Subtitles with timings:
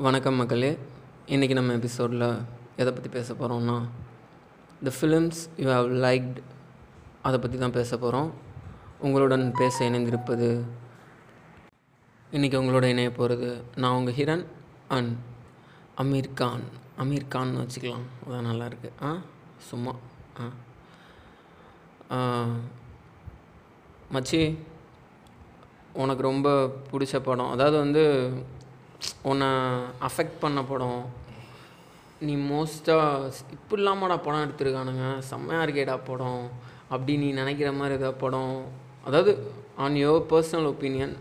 [0.00, 0.78] வணக்கம் மக்களே.
[1.26, 2.38] இன்றைக்கி நம்ம எபிசோடில்
[2.76, 3.82] எதை பற்றி பேச போகிறோம்னா
[4.84, 6.36] the films you have liked
[7.22, 8.32] அதை பற்றி தான் பேச போகிறோம்
[8.98, 10.62] உங்களுடன் பேச இணைந்திருப்பது
[12.32, 14.46] இன்றைக்கி உங்களோட இணைய போகிறது நான் உங்கள் ஹிரண்
[14.88, 15.16] அண்ட்
[15.96, 16.62] அமீர் கான்.
[16.98, 18.06] அமீர் கான்னு வச்சுக்கலாம்.
[18.28, 19.16] அதான் நல்லாயிருக்கு ஆ?
[19.58, 19.94] சும்மா.
[20.40, 20.44] ஆ.
[22.16, 22.46] ஆ,
[24.12, 24.56] மச்சி
[25.92, 27.50] உனக்கு ரொம்ப பிடிச்ச படம்.
[27.50, 28.32] அதாவது வந்து
[29.30, 29.48] உன்னை
[30.08, 31.02] அஃபெக்ட் பண்ண படம்.
[32.26, 36.42] நீ மோஸ்ட்டாக இப்படிலாமாடா படம் எடுத்திருக்கானுங்க செம்மையாக இருக்கேடா படம்
[36.94, 38.56] அப்படி நீ நினைக்கிற மாதிரி ஏதாவது படம்.
[39.08, 39.32] அதாவது
[39.84, 41.14] ஆன் யுவர் பர்சனல் ஒப்பீனியன்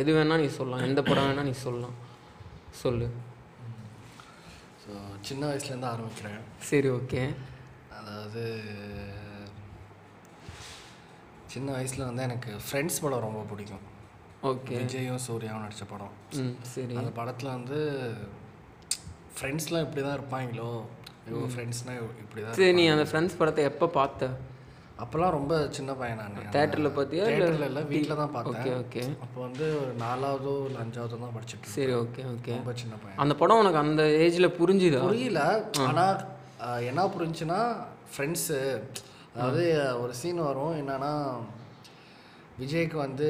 [0.00, 1.96] எது வேணால் நீ சொல்லலாம் எந்த படம் வேணால் நீ சொல்லலாம்.
[2.82, 3.08] சொல்லு.
[4.82, 4.92] ஸோ
[5.28, 6.40] சின்ன வயசுலேருந்து ஆரம்பிக்கிறேன்.
[6.70, 7.22] சரி ஓகே
[7.98, 8.42] அதாவது
[11.52, 13.84] சின்ன வயசில் வந்து எனக்கு ஃப்ரெண்ட்ஸ் படம் ரொம்ப பிடிக்கும்.
[14.50, 14.74] ஓகே.
[14.82, 16.14] விஜயும் சூர்யாவும் நடித்த படம்.
[16.74, 16.94] சரி.
[17.00, 17.78] அந்த படத்தில் வந்து
[19.36, 20.70] ஃப்ரெண்ட்ஸ்லாம் இப்படி தான் இருப்பாங்களோ?
[21.28, 24.28] இவங்க ஃப்ரெண்ட்ஸ்னால் இப்படி தான் சரி நீ அந்த ஃப்ரெண்ட்ஸ் படத்தை எப்போ பார்த்த?
[25.04, 26.36] அப்போல்லாம் ரொம்ப சின்ன பையன் நான்.
[26.54, 27.24] தேட்டரில் பார்த்தியா?
[27.30, 28.76] தேட்டரில் இல்லை வீட்டில் தான் ஓகே பார்த்தேன்.
[28.82, 31.72] ஓகே அப்போ வந்து ஒரு நாலாவதோ இல்லை அஞ்சாவதோ தான் படிச்சுட்டு.
[31.74, 32.54] சரி ஓகே ஓகே.
[32.58, 33.20] ரொம்ப சின்ன பையன்.
[33.24, 35.02] அந்த படம் உனக்கு அந்த ஏஜில் புரிஞ்சுதா?
[35.08, 35.42] புரியல.
[35.88, 36.16] ஆனால்
[36.90, 37.60] என்ன புரிஞ்சுன்னா
[38.14, 38.58] ஃப்ரெண்ட்ஸு
[39.34, 39.64] அதாவது
[40.02, 41.12] ஒரு சீன் வரும் என்னன்னா
[42.60, 43.28] விஜய்க்கு வந்து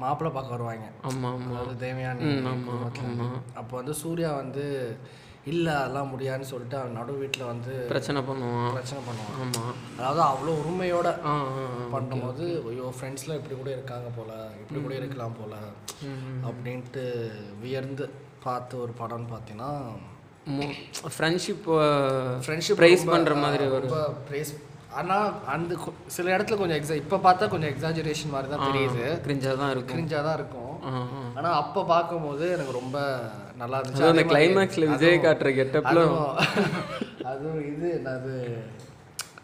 [0.00, 0.86] மாப்பிள்ளை பார்க்க வருவாங்க.
[1.08, 2.28] ஆமாம் ஆமாம் அதாவது தேவயானி.
[3.60, 4.64] அப்போ வந்து சூர்யா வந்து
[5.50, 8.68] இல்லை அதெல்லாம் முடியாதுன்னு சொல்லிட்டு அவன் நடு வீட்டில் வந்து பிரச்சனை பண்ணுவான்.
[8.76, 9.38] பிரச்சனை பண்ணுவான்.
[9.44, 11.08] ஆமாம் அதாவது அவ்வளோ உரிமையோட.
[11.94, 14.30] பண்ணும்போது ஐயோ ஃப்ரெண்ட்ஸ்லாம் இப்படி கூட இருக்காங்க போல
[14.62, 15.54] இப்படி கூட இருக்கலாம் போல.
[16.48, 17.04] அப்படின்ட்டு
[17.64, 18.06] வியர்ந்து
[18.46, 19.72] பார்த்த ஒரு படம்னு பார்த்தீங்கன்னா
[21.16, 21.66] ஃப்ரெண்ட்ஷிப்
[22.44, 24.52] ஃப்ரெண்ட்ஷிப் ப்ரைஸ் பண்ணுற மாதிரி ஒரு ரொம்ப ப்ரைஸ்
[24.98, 25.72] ஆனால் அந்த
[26.16, 29.04] சில இடத்துல கொஞ்சம் எக்ஸா இப்போ பார்த்தா கொஞ்சம் எக்ஸாஜரேஷன் மாதிரி தான் தெரியுது.
[29.26, 29.92] கிரிஞ்சாக தான் இருக்கும்.
[29.92, 30.74] கிரிஞ்சாக தான் இருக்கும்.
[31.38, 32.98] ஆனால் அப்போ பார்க்கும்போது எனக்கு ரொம்ப
[33.62, 34.04] நல்லா இருந்துச்சு.
[34.04, 36.02] அந்த அதே கிளைமேக்ஸில் விஜய் காட்டுற கெட்டப்பில்
[37.32, 38.36] அதுவும் இது என்னது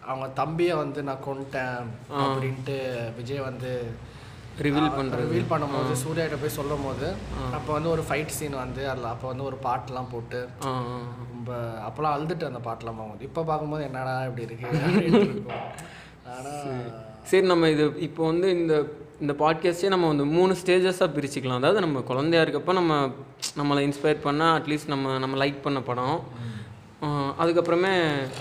[0.08, 1.80] அவங்க தம்பியை வந்து நான் கொன்ட்டேன்
[2.22, 2.76] அப்படின்ட்டு
[3.18, 3.72] விஜய் வந்து
[4.66, 7.08] ரிவீல் பண்ணுறது ரிவீல் பண்ணும்போது சூர்யாட்ட போய் சொல்லும் போது
[7.56, 10.40] அப்போ வந்து ஒரு ஃபைட் சீன் வந்து அதில் அப்போ வந்து ஒரு பாட்டெலாம் போட்டு.
[11.32, 11.50] ரொம்ப
[11.88, 14.66] அப்போலாம் அழுதுட்டு அந்த பாட்டெலாம் பார்க்கும்போது இப்போ பார்க்கும்போது என்னடா இப்படி இருக்கு?
[15.08, 15.52] இருக்கும்.
[17.30, 17.44] சரி.
[17.52, 18.74] நம்ம இது இப்போ வந்து இந்த
[19.24, 21.60] இந்த பாட்காஸ்டே நம்ம வந்து மூணு ஸ்டேஜஸாக பிரிச்சுக்கலாம்.
[21.62, 22.94] அதாவது நம்ம குழந்தையா இருக்கப்போ நம்ம
[23.60, 26.18] நம்மளை இன்ஸ்பயர் பண்ண அட்லீஸ்ட் நம்ம நம்ம லைக் பண்ண படம்.
[27.42, 27.92] அதுக்கப்புறமே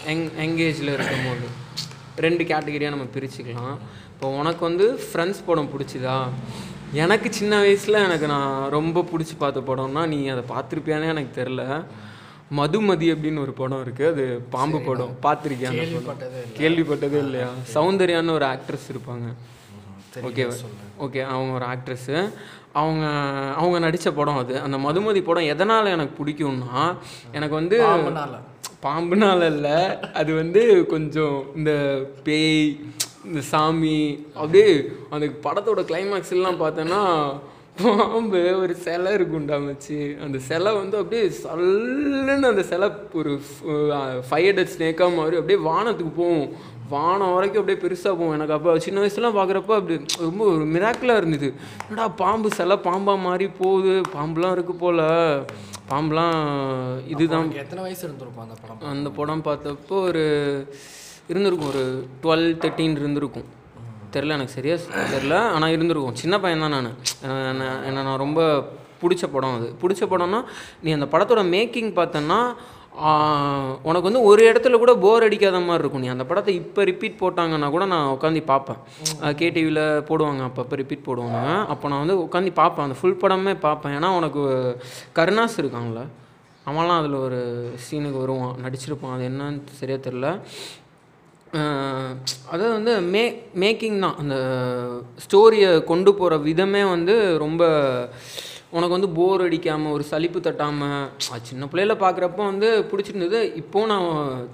[0.09, 1.47] யங் யங்கேஜில் இருக்கும்போது
[2.25, 3.75] ரெண்டு கேட்டகரியாக நம்ம பிரிச்சுக்கலாம்.
[4.17, 6.15] இப்போ உனக்கு வந்து ஃப்ரெண்ட்ஸ் படம் பிடிச்சிதா?
[6.93, 11.83] எனக்கு சின்ன வயசில் எனக்கு நான் ரொம்ப பிடிச்சி பார்த்த படம்னா நீ அதை பார்த்துருப்பியானே எனக்கு தெரில.
[12.59, 15.13] மதுமதி அப்படின்னு ஒரு படம் இருக்குது அது பாம்பு படம்.
[15.25, 16.19] பார்த்துருக்கியா அந்த படம்?
[16.19, 16.57] கேள்விப்பட்டதே இல்லை.
[16.61, 17.49] கேள்விப்பட்டதே இல்லையா?
[17.73, 19.27] சௌந்தர்யான்னு ஒரு ஆக்ட்ரஸ் இருப்பாங்க.
[20.27, 20.43] ஓகே
[21.05, 22.17] ஓகே அவங்க ஒரு ஆக்ட்ரஸ்ஸு
[22.73, 23.05] அவங்க
[23.55, 24.59] அவங்க நடித்த படம் அது.
[24.59, 26.95] அந்த மதுமதி படம் எதனால் எனக்கு பிடிக்கும்னா
[27.31, 28.39] எனக்கு வந்து பாம்புனால.
[28.83, 29.77] பாம்புனால இல்லை.
[30.13, 31.71] அது வந்து கொஞ்சம் இந்த
[32.23, 32.79] பேய்
[33.27, 33.97] இந்த சாமி
[34.39, 34.69] அப்படியே
[35.15, 37.01] அந்த படத்தோட கிளைமேக்ஸ் எல்லாம் பார்த்தோன்னா
[37.81, 39.97] பாம்பு ஒரு சிலை இருக்குண்டா மச்சி.
[40.25, 42.87] அந்த சிலை வந்து அப்படியே சல்லுன்னு அந்த சிலை
[43.19, 43.33] ஒரு
[44.29, 46.49] ஃபைவ் ஹெடட் ஸ்னேக்காக மாதிரி அப்படியே வானத்துக்கு போகும்.
[46.93, 48.33] வானம் வரைக்கும் அப்படியே பெருசாக போகும்.
[48.35, 49.95] எனக்கு அப்போ சின்ன வயசுலாம் பார்க்குறப்ப அப்படி
[50.25, 51.49] ரொம்ப ஒரு மிராக்கிளாக இருந்தது.
[51.87, 53.95] என்னடா பாம்பு சிலை பாம்பாக மாதிரி போகுது.
[54.15, 55.01] பாம்புலாம் இருக்கு போல.
[55.91, 56.39] பாம்புலாம்
[57.13, 57.49] இதுதான்.
[57.63, 60.23] எத்தனை வயசு இருந்திருக்கும் அந்த படம் அந்த படம் பார்த்தப்போ ஒரு
[61.31, 61.69] இருந்திருக்கும்.
[61.73, 61.83] ஒரு
[62.23, 63.47] டுவெல் தேர்ட்டின் இருந்திருக்கும்.
[64.15, 64.75] தெரில எனக்கு சரியா
[65.13, 66.17] தெரில ஆனால் இருந்திருக்கும்.
[66.23, 66.97] சின்ன பையன் தான் நான்.
[67.89, 68.41] என்ன நான் ரொம்ப
[69.01, 69.67] பிடிச்ச படம் அது.
[69.81, 70.39] பிடிச்ச படம்னா
[70.85, 72.39] நீ அந்த படத்தோட மேக்கிங் பார்த்தன்னா
[73.87, 76.03] உனக்கு வந்து ஒரு இடத்துல கூட போர் அடிக்காத மாதிரி இருக்கும்.
[76.03, 78.79] நீ அந்த படத்தை இப்போ ரிப்பீட் போட்டாங்கன்னா கூட நான் உட்காந்து பார்ப்பேன்.
[79.41, 81.41] கேடிவியில் போடுவாங்க அப்பப்போ ரிப்பீட் போடுவாங்க.
[81.73, 82.85] அப்போ நான் வந்து உட்காந்து பார்ப்பேன்.
[82.87, 83.95] அந்த ஃபுல் படமே பார்ப்பேன்.
[83.97, 84.41] ஏன்னா உனக்கு
[85.19, 86.05] கருணாஸ் இருக்காங்களே
[86.69, 87.41] அவன்லாம் அதில் ஒரு
[87.85, 89.15] சீனுக்கு வருவான் நடிச்சிருப்பான்.
[89.17, 90.29] அது என்னன்னு சரியாக தெரில
[92.51, 93.23] அதாவது வந்து மே
[93.63, 94.17] மேக்கிங் தான்.
[94.21, 94.35] அந்த
[95.25, 97.15] ஸ்டோரியை கொண்டு போகிற விதமே வந்து
[97.45, 97.63] ரொம்ப
[98.75, 103.39] உனக்கு வந்து போர் அடிக்காமல் ஒரு சலிப்பு தட்டாமல் சின்ன பிள்ளையில பார்க்குறப்ப வந்து பிடிச்சிருந்தது.
[103.61, 104.07] இப்போது நான்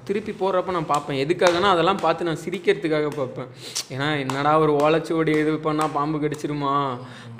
[0.07, 1.21] திருப்பி போடுறப்ப நான் பார்ப்பேன்.
[1.23, 3.49] எதுக்காகனா அதெல்லாம் பார்த்து நான் சிரிக்கிறதுக்காக பார்ப்பேன்.
[3.95, 6.75] ஏன்னா என்னடா ஒரு ஓலைச்சோடி இது பண்ணால் பாம்பு கடிச்சிருமா?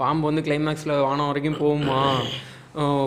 [0.02, 2.02] பாம்பு வந்து கிளைமேக்ஸில் வானம் வரைக்கும் போகுமா?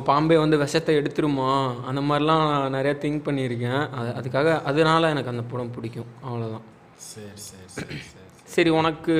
[0.09, 1.49] பாம்பே வந்து விஷத்தை எடுத்துருமா?
[1.89, 3.83] அந்த மாதிரிலாம் நான் நிறையா திங்க் பண்ணியிருக்கேன்.
[3.99, 6.11] அது அதுக்காக அதனால எனக்கு அந்த படம் பிடிக்கும்.
[6.27, 6.67] அவ்வளோதான்
[7.09, 8.29] சரி சரி சரி சரி.
[8.55, 9.17] சரி உனக்கு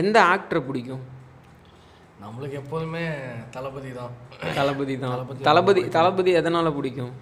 [0.00, 1.04] எந்த ஆக்டரை பிடிக்கும்?
[2.22, 3.04] நம்மளுக்கு எப்போதுமே
[3.56, 4.12] தளபதி தான்.
[4.58, 5.14] தளபதி தான்.
[5.48, 7.12] தளபதி தளபதி எதனால் பிடிக்கும்?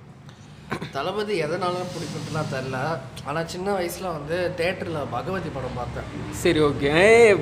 [0.95, 2.79] தளபதி எதனால பிடிக்கும்ட்டுலாம் தெரில.
[3.29, 6.09] ஆனால் சின்ன வயசில் வந்து தேட்டரில் பகவதி படம் பார்த்தேன்.
[6.43, 6.93] சரி ஓகே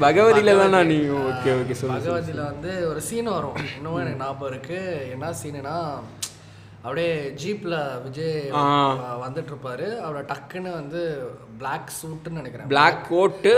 [0.04, 0.98] பகவதியில தானா நீ?
[1.28, 3.58] ஓகே ஓகே சொல்லு பகவதியில் வந்து ஒரு சீன் வரும்.
[3.78, 4.80] இன்னமும் எனக்கு ஞாபகம் இருக்கு.
[5.14, 5.76] என்ன சீனுனா
[6.84, 7.10] அப்படியே
[7.40, 8.38] ஜீப்பில் விஜய்
[9.24, 11.02] வந்துட்டு இருப்பாரு அவரை டக்குன்னு வந்து
[11.62, 12.68] பிளாக் சூட்டுன்னு நினைக்கிறேன்.
[12.70, 13.50] பிளாக் கோட்டு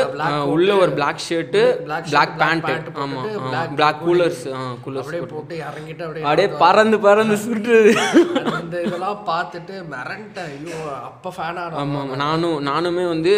[0.54, 1.62] உள்ள ஒரு பிளாக் ஷர்ட்டு
[2.08, 2.66] பிளாக் பேண்ட்
[3.02, 4.42] ஆமா black பிளாக் கூலர்ஸ்
[4.84, 7.92] கூலர்ஸ் அப்படியே போட்டு இறங்கிட்டு அப்படியே அப்படியே பறந்து பறந்து சுற்றுது
[8.58, 10.52] அந்த இதெல்லாம் பார்த்துட்டு மிரண்டேன்.
[10.58, 10.78] ஐயோ
[11.08, 13.34] அப்போ ஃபேன் ஆமாம் ஆமாம் நானும் நானுமே வந்து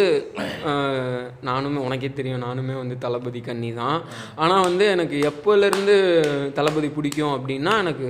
[1.49, 3.97] நானுமே உனக்கே தெரியும் நானுமே வந்து தளபதி கன்னி தான்
[4.37, 5.97] ஆனால் வந்து எனக்கு எப்போலேருந்து
[6.57, 8.09] தளபதி பிடிக்கும் அப்படின்னா எனக்கு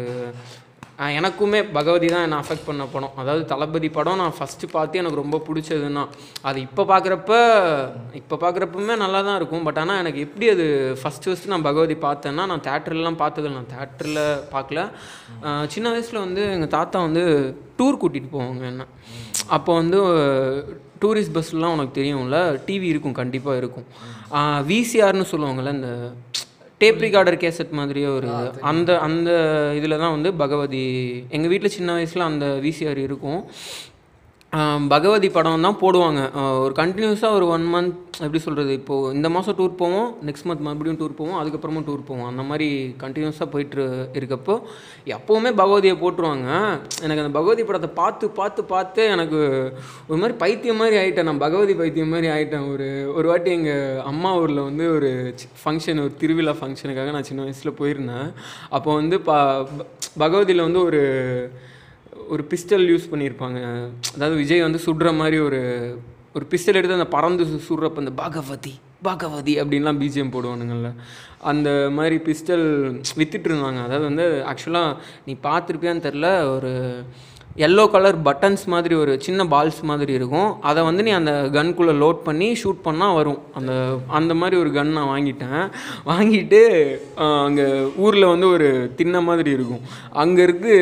[1.17, 3.11] எனக்குமே பகவதி தான் என்னை அஃபெக்ட் பண்ண படம்.
[3.21, 6.03] அதாவது தளபதி படம் நான் ஃபஸ்ட்டு பார்த்து எனக்கு ரொம்ப பிடிச்சதுன்னா
[6.49, 7.31] அது இப்போ பார்க்குறப்ப
[8.19, 9.65] இப்போ பார்க்குறப்பமே நல்லா தான் இருக்கும்.
[9.67, 10.65] பட் ஆனால் எனக்கு எப்படி அது
[11.01, 13.59] ஃபஸ்ட்டு ஃபஸ்ட்டு நான் பகவதி பார்த்தேன்னா நான் தேட்டர்லாம் பார்த்ததில்ல.
[13.59, 14.23] நான் தேட்டரில்
[14.55, 14.83] பார்க்கல.
[15.75, 17.25] சின்ன வயசில் வந்து எங்கள் தாத்தா வந்து
[17.79, 18.85] டூர் கூட்டிகிட்டு போவாங்க என்ன.
[19.57, 19.99] அப்போ வந்து
[21.01, 22.37] டூரிஸ்ட் பஸ்லாம் உனக்கு தெரியும்ல?
[22.67, 23.87] டிவி இருக்கும் கண்டிப்பாக இருக்கும்.
[24.71, 25.91] விசிஆர்னு சொல்லுவாங்கள்ல இந்த
[26.81, 28.27] டேப் ரிகார்டர் கேசட் மாதிரியே ஒரு
[28.61, 29.29] அந்த அந்த
[29.77, 30.83] இதில் தான் வந்து பகவதி
[31.29, 33.39] எங்கள் வீட்டில் சின்ன வயசில் அந்த விசிஆர் இருக்கும்.
[34.91, 36.19] பகவதி படம் தான் போடுவாங்க.
[36.63, 37.95] ஒரு கண்டினியூஸாக ஒரு ஒன் மந்த்
[38.25, 42.29] எப்படி சொல்கிறது இப்போது இந்த மாதம் டூர் போவோம் நெக்ஸ்ட் மந்த் மறுபடியும் டூர் போவோம் அதுக்கப்புறமும் டூர் போவோம்.
[42.31, 42.67] அந்த மாதிரி
[43.03, 43.85] கண்டினியூஸாக போயிட்டு
[44.19, 44.55] இருக்கப்போ
[45.15, 46.47] எப்போவுமே பகவதியை போட்டுருவாங்க.
[47.05, 49.39] எனக்கு அந்த பகவதி படத்தை பார்த்து பார்த்து பார்த்து எனக்கு
[50.09, 54.31] ஒரு மாதிரி பைத்தியம் மாதிரி ஆகிட்டேன் நான் பகவதி பைத்தியம் மாதிரி ஆகிட்டேன் ஒரு ஒரு வாட்டி எங்கள் அம்மா
[54.41, 55.11] ஊரில் வந்து ஒரு
[55.63, 58.29] ஃபங்க்ஷன் ஒரு திருவிழா ஃபங்க்ஷனுக்காக நான் சின்ன வயசில் போயிருந்தேன்.
[58.77, 59.33] அப்போ வந்து ப
[60.23, 61.03] பகவதியில் வந்து ஒரு
[62.27, 63.59] ஒரு பிஸ்டல் யூஸ் பண்ணியிருப்பாங்க
[64.13, 65.61] அதாவது விஜய் வந்து சுடுற மாதிரி ஒரு
[66.33, 70.89] ஒரு பிஸ்டல் எடுத்து அந்த பறந்து சு- சுடுறப்ப அந்த பாகவதி பாகவதி அப்படின்லாம் பிஜிஎம் போடுவானுங்கள்ல.
[71.41, 72.65] அந்த மாதிரி பிஸ்டல்
[73.17, 73.83] வித்துட்டு இருந்தாங்க.
[73.83, 74.95] அதாவது வந்து ஆக்சுவலாக
[75.25, 76.71] நீ பார்த்துருப்பியான்னு தெரில ஒரு
[77.65, 80.49] எல்லோ கலர் பட்டன்ஸ் மாதிரி ஒரு சின்ன பால்ஸ் மாதிரி இருக்கும்.
[80.69, 83.39] அதை வந்து நீ அந்த கன்குள்ளே லோட் பண்ணி ஷூட் பண்ணால் வரும்.
[83.57, 83.71] அந்த
[84.19, 85.63] அந்த மாதிரி ஒரு கன் நான் வாங்கிட்டேன்.
[86.09, 86.59] வாங்கிட்டு
[87.45, 87.65] அங்கே
[88.03, 88.67] ஊரில் வந்து ஒரு
[88.99, 89.81] திண்ணை மாதிரி இருக்கும்.
[90.23, 90.75] அங்கே இருக்கு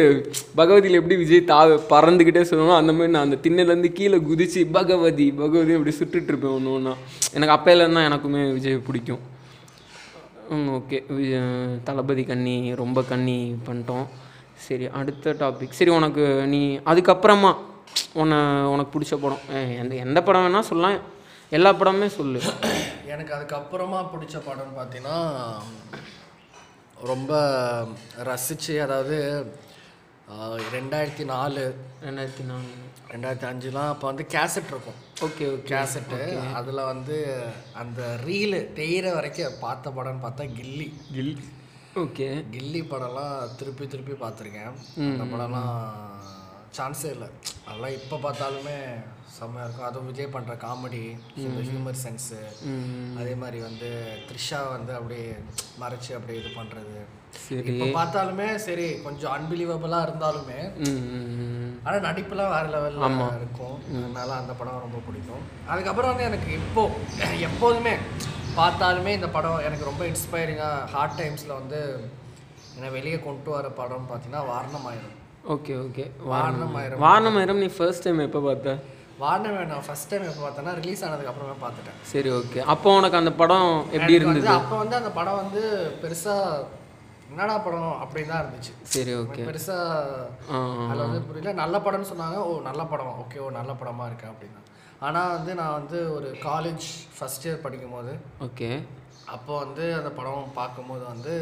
[0.60, 1.60] பகவதியில் எப்படி விஜய் தா
[1.94, 6.96] பறந்துக்கிட்டே சொல்லணும் அந்த மாதிரி நான் அந்த திண்ணையிலேருந்து கீழே குதிச்சு பகவதி பகவதி அப்படி சுட்டுட்ருப்பேன் ஒன்று ஒன்றா
[7.38, 9.24] எனக்கு அப்பையிலேருந்து தான் எனக்குமே விஜய் பிடிக்கும்.
[10.78, 10.98] ஓகே
[11.88, 14.06] தளபதி கண்ணி ரொம்ப கண்ணி பண்ணிட்டோம்.
[14.56, 17.56] சரி அடுத்த டாபிக் சரி உனக்கு நீ அதுக்கப்புறமா
[18.14, 19.76] உன்னை உனக்கு பிடிச்ச படம்.
[19.78, 20.98] எந்த எந்த படம் வேணால் சொல்லலாம்.
[21.50, 22.42] எல்லா படமே சொல்லு.
[23.14, 25.18] எனக்கு அதுக்கப்புறமா பிடிச்ச படம்னு பார்த்தீங்கன்னா
[27.02, 27.32] ரொம்ப
[28.16, 29.18] ரசித்து அதாவது
[30.72, 31.76] ரெண்டாயிரத்தி நாலு.
[32.04, 32.70] ரெண்டாயிரத்தி நாலு.
[33.12, 35.00] ரெண்டாயிரத்தி அஞ்சுலாம் அப்போ வந்து கேசட் இருக்கும்.
[35.22, 35.68] Okay okay.
[35.72, 37.18] கேசட்டு அதில் வந்து
[37.74, 40.94] அந்த ரீலு தேயிற வரைக்கும் பார்த்த படம்னு பார்த்தா கில்லி.
[41.14, 41.38] Kill
[42.02, 42.26] okay.
[42.54, 44.74] கில்லி படம்லாம் திருப்பி திருப்பி பார்த்துருக்கேன்.
[45.12, 45.76] அந்த படம்லாம்
[46.78, 47.28] சான்ஸே இல்லை.
[47.68, 48.76] அதெல்லாம் இப்போ பார்த்தாலுமே
[49.36, 49.88] செம்மையாக இருக்கும்.
[49.90, 51.02] அதுவும் விஜய் பண்ணுற காமெடி
[51.46, 52.42] இந்த ஹியூமர் சென்ஸு
[53.20, 53.90] அதே மாதிரி வந்து
[54.28, 55.30] த்ரிஷா வந்து அப்படியே
[55.84, 56.98] மறைச்சு அப்படியே இது பண்ணுறது
[57.72, 60.60] இப்போ பார்த்தாலுமே சரி கொஞ்சம் அன்பிலீவபிளாக இருந்தாலுமே.
[61.86, 63.10] ஆனால் நடிப்புலாம் வேறு லெவலில்
[63.40, 63.78] இருக்கும்.
[64.04, 65.44] அதனால அந்த படம் ரொம்ப பிடிக்கும்.
[65.74, 66.84] அதுக்கப்புறம் வந்து எனக்கு இப்போ
[67.50, 67.96] எப்போதுமே
[68.60, 71.80] பார்த்தாலுமே இந்த படம் எனக்கு ரொம்ப இன்ஸ்பைரிங்காக ஹார்ட் டைம்ஸில் வந்து
[72.76, 75.16] என்னை வெளியே கொண்டு வர படம் பார்த்தீங்கன்னா வாரணமாயிரம்.
[75.54, 76.04] Okay okay.
[76.32, 77.02] வாரணமாயிரம்.
[77.06, 78.76] வாரணமாயிரம் நீ ஃபர்ஸ்ட் டைம் எப்போ பார்த்த?
[79.24, 82.00] வாரணமாயிரம் நான் ஃபஸ்ட் டைம் எப்போ பார்த்தேன்னா ரிலீஸ் ஆனதுக்கு அப்புறமே பார்த்துட்டேன்.
[82.14, 82.62] சரி ஓகே.
[82.74, 84.50] அப்போ உனக்கு அந்த படம் எப்படி இருந்தது?
[84.60, 85.62] அப்போ வந்து அந்த படம் வந்து
[86.04, 86.66] பெருசாக
[87.32, 88.74] என்னடா படம் அப்படின்னு தான் இருந்துச்சு.
[88.96, 89.44] சரி ஓகே.
[89.50, 91.54] பெருசாக அதில் வந்து புரியல.
[91.64, 92.40] நல்ல படம்னு சொன்னாங்க.
[92.50, 93.14] ஓ நல்ல படம்.
[93.24, 94.62] ஓகே ஓ நல்ல படமாக இருக்கு அப்படின்னா.
[95.02, 96.86] ஆனால் வந்து நான் வந்து ஒரு காலேஜ்
[97.16, 98.70] ஃபஸ்ட் இயர் படிக்கும் போது ஓகே.
[99.28, 101.36] அப்போ வந்து அந்த படம் பார்க்கும்போது வந்து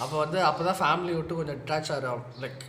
[0.00, 2.62] அப்போ வந்து அப்போ தான் ஃபேமிலி விட்டு கொஞ்சம் டிட்டாச் ஆகிறோம் லைக்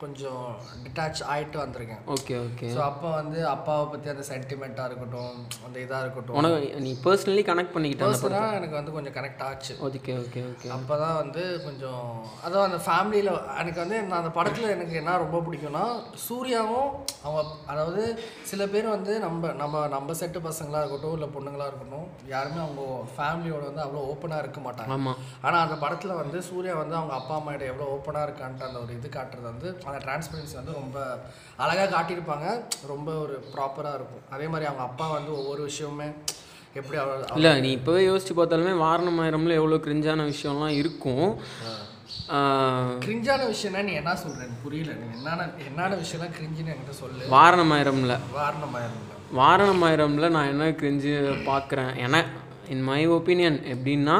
[0.00, 0.42] கொஞ்சம்
[0.84, 2.00] டிட்டாச் ஆகிட்டு வந்திருக்கேன்.
[2.14, 5.36] ஓகே ஓகே ஸோ அப்போ வந்து அப்பாவை பற்றி அந்த சென்டிமெண்ட்டாக இருக்கட்டும்
[5.66, 6.36] அந்த இதாக இருக்கட்டும்.
[6.40, 9.74] உனக்கு நீ பர்சனலி கனெக்ட் பண்ணிக்கிட்ட எனக்கு வந்து கொஞ்சம் கனெக்ட் ஆச்சு.
[9.88, 12.04] ஓகே ஓகே ஓகே அப்போ தான் வந்து கொஞ்சம்
[12.46, 15.84] அதான் அந்த ஃபேமிலியில் எனக்கு வந்து நான் அந்த படத்தில் எனக்கு என்ன ரொம்ப பிடிக்கும்னா
[16.26, 16.90] சூர்யாவும்
[17.24, 17.42] அவங்க
[17.74, 18.02] அதாவது
[18.50, 22.82] சில பேர் வந்து நம்ம நம்ம நம்ம செட்டு பசங்களாக இருக்கட்டும் இல்லை பொண்ணுங்களாக இருக்கட்டும் யாருமே அவங்க
[23.16, 24.92] ஃபேமிலியோட வந்து அவ்வளோ ஓப்பனாக இருக்க மாட்டாங்க.
[24.98, 28.94] ஆமாம் ஆனால் அந்த படத்தில் வந்து சூர்யா வந்து அவங்க அப்பா அம்மாயிட்ட எவ்வளோ ஓப்பனாக இருக்கான்ட்டு அந்த ஒரு
[28.98, 30.96] இது காட்டுறது வந்து அந்த டிரான்ஸ்பரன்சி வந்து ரொம்ப
[31.56, 32.46] அழகாக காட்டியிருப்பாங்க.
[32.86, 34.24] ரொம்ப ஒரு ப்ராப்பராக இருக்கும்.
[34.30, 36.08] அதே மாதிரி அவங்க அப்பா வந்து ஒவ்வொரு விஷயமுமே
[36.78, 41.28] எப்படி அவர் இல்லை நீ இப்போவே யோசிச்சு பார்த்தாலுமே வாரணமாயிரம்ல எவ்வளோ கிரிஞ்சான விஷயம்லாம் இருக்கும்.
[43.04, 44.36] கிரிஞ்சான விஷயம்னா நீ என்ன சொல்ற?
[44.36, 44.92] எனக்கு புரியல.
[44.92, 47.22] நீ என்னென்ன என்னென்ன விஷயம்லாம் கிரிஞ்சுன்னு என்கிட்ட சொல்லு.
[47.36, 48.14] வாரணமாயிரம்ல.
[48.38, 49.12] வாரணமாயிரம்ல.
[49.40, 51.12] வாரணமாயிரம்ல நான் என்ன கிரிஞ்சு
[51.50, 51.96] பார்க்குறேன்?
[51.96, 52.24] என
[52.68, 54.18] இன் மை ஒப்பீனியன் எப்படின்னா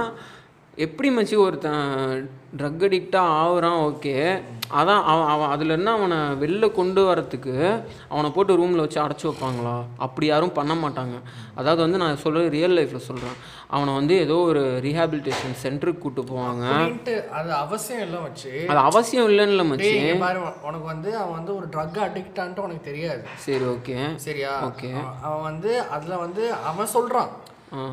[0.78, 4.42] எப்படி மச்சி ஒருத்தன் ட்ரக் அடிக்டாக ஆகுறான் ஓகே
[4.78, 7.54] அதான் அவன் அவன் அதுலேருந்து அவனை வெளில கொண்டு வரத்துக்கு
[8.08, 9.74] அவனை போட்டு ரூமில் வச்சு அடைச்சி வைப்பாங்களா?
[9.96, 11.16] அப்படி யாரும் பண்ண மாட்டாங்க.
[11.54, 13.36] அதாவது வந்து நான் சொல்கிறது ரியல் லைஃப்பில் சொல்கிறேன்
[13.70, 16.64] அவனை வந்து ஏதோ ஒரு ரீஹாபிலிட்டேஷன் சென்டருக்கு கூட்டு போவாங்க.
[17.30, 19.92] அது அவசியம் இல்லை வச்சு அது அவசியம் இல்லைன்னு மச்சி.
[19.96, 23.22] இங்க பாரு உனக்கு வந்து அவன் வந்து ஒரு ட்ரக் அடிக்டான்ட்டு உனக்கு தெரியாது.
[23.36, 24.52] சரி ஓகே சரியா?
[24.70, 24.94] Okay.
[25.22, 27.30] அவன் வந்து அதுல வந்து அவன் சொல்றான்.
[27.32, 27.45] ஆ.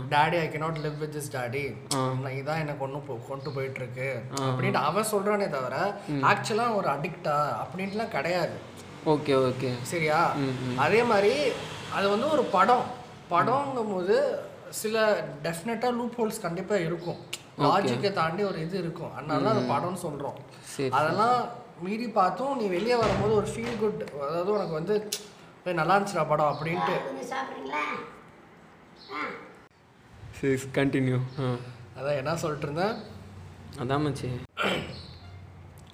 [0.10, 1.64] Daddy I cannot live with this daddy
[2.34, 4.10] இதான் என்ன கொண்டு போ கொண்டு போயிட்டு இருக்கு
[4.48, 5.76] அப்படின்ட்டு அவன் சொல்றானே தவிர
[6.32, 8.56] ஆக்சுவலா ஒரு அடிக்டா அப்படின்ட்டுலாம் கிடையாது.
[9.06, 9.70] Okay okay.
[9.84, 10.20] சரியா?
[10.78, 11.34] அதே மாதிரி
[11.94, 12.86] அது வந்து ஒரு படம்.
[13.30, 14.16] படங்கும் போது
[14.74, 14.98] சில
[15.44, 17.20] டெஃபினட்டாக லூப் ஹோல்ஸ் கண்டிப்பா இருக்கும்.
[17.64, 19.12] லாஜிக்கை தாண்டி ஒரு இது இருக்கும்.
[19.16, 20.38] அதனால தான் அது படம்னு சொல்றோம்.
[20.76, 21.38] சரி அதெல்லாம்
[21.82, 24.96] மீறி பார்த்தும் நீ வெளியே வரும்போது ஒரு ஃபீல் குட் அதாவது உனக்கு வந்து
[25.66, 26.96] "ஏய், நல்லா இருந்துச்சுடா படம் அப்படின்ட்டு.
[30.44, 31.18] சரி கண்டினியூ
[31.98, 32.96] அதான் என்ன சொல்லிட்டு இருந்தேன்?
[33.82, 34.28] அதான் மச்சி.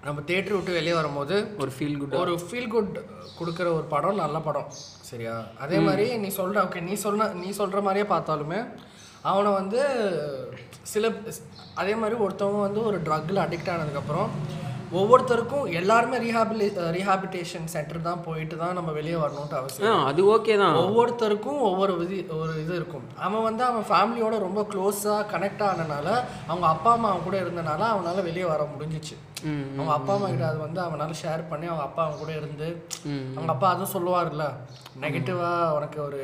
[0.06, 2.96] நம்ம தேட்டர் விட்டு வெளியே வரும்போது ஒரு ஃபீல் குட் ஒரு ஃபீல் குட்
[3.40, 4.70] கொடுக்குற ஒரு படம் நல்ல படம்.
[5.10, 5.36] சரியா?
[5.64, 8.60] அதே மாதிரி நீ சொல்ற ஓகே நீ சொன்ன நீ சொல்ற மாதிரியே பார்த்தாலுமே
[9.32, 9.80] அவனை வந்து
[10.94, 11.06] சில
[11.82, 14.30] அதே மாதிரி ஒருத்தவங்க வந்து ஒரு ட்ரக்கில் அடிக்ட் ஆனதுக்கப்புறம்
[14.98, 20.78] ஒவ்வொருத்தருக்கும் எல்லாருமே ரீஹாபிலி ரீஹாபிலிட்டேஷன் சென்டர் தான் போயிட்டு தான் நம்ம வெளியே வரணுன்ட்டு அவசியம் அது ஓகே தான்.
[20.82, 23.06] ஒவ்வொருத்தருக்கும் ஒவ்வொரு விதி ஒரு இது இருக்கும்.
[23.26, 26.08] அவன் வந்து அவன் ஃபேமிலியோட ரொம்ப க்ளோஸாக கனெக்ட் ஆனனால
[26.50, 29.18] அவங்க அப்பா அம்மா அவன் கூட இருந்தனால அவனால வெளியே வர முடிஞ்சிச்சு.
[29.76, 32.70] அவங்க அப்பா அம்மா கிட்ட அது வந்து அவனால ஷேர் பண்ணி அவங்க அப்பா அவன் கூட இருந்து.
[33.36, 34.48] அவங்க அப்பா அதுவும் சொல்லுவார்ல
[35.04, 36.22] நெகட்டிவாக உனக்கு ஒரு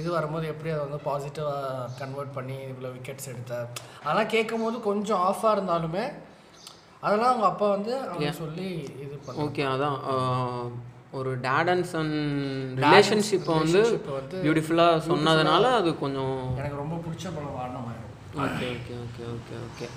[0.00, 3.54] இது வரும்போது எப்படி அதை வந்து பாசிட்டிவாக கன்வெர்ட் பண்ணி இவ்வளோ விக்கெட்ஸ் எடுத்த?
[4.02, 6.04] அதெல்லாம் கேட்கும் போது கொஞ்சம் ஆஃபாக இருந்தாலுமே
[7.02, 8.68] அதெல்லாம் அவங்க அப்பா வந்து அவங்க சொல்லி
[9.02, 9.98] இது ஓகே அதான்
[11.10, 12.12] ஒரு டேட் அண்ட் சன்
[12.78, 13.82] ரிலேஷன்ஷிப்பை வந்து
[14.42, 19.88] பியூட்டிஃபுல்லாக சொன்னதுனால அது கொஞ்சம் எனக்கு ரொம்ப பிடிச்ச படம் Vaaranam Aayiram okay okay okay okay okay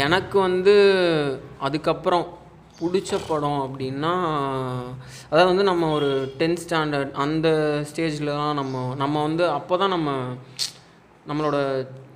[0.00, 0.74] எனக்கு வந்து
[1.58, 2.26] அதுக்கப்புறம்
[2.78, 4.12] பிடிச்ச படம் அப்படின்னா
[5.26, 6.08] அதாவது வந்து நம்ம ஒரு
[6.38, 7.48] டென்த் ஸ்டாண்டர்ட் அந்த
[7.90, 10.10] ஸ்டேஜில் தான் நம்ம நம்ம வந்து அப்போ தான் நம்ம
[11.26, 11.58] நம்மளோட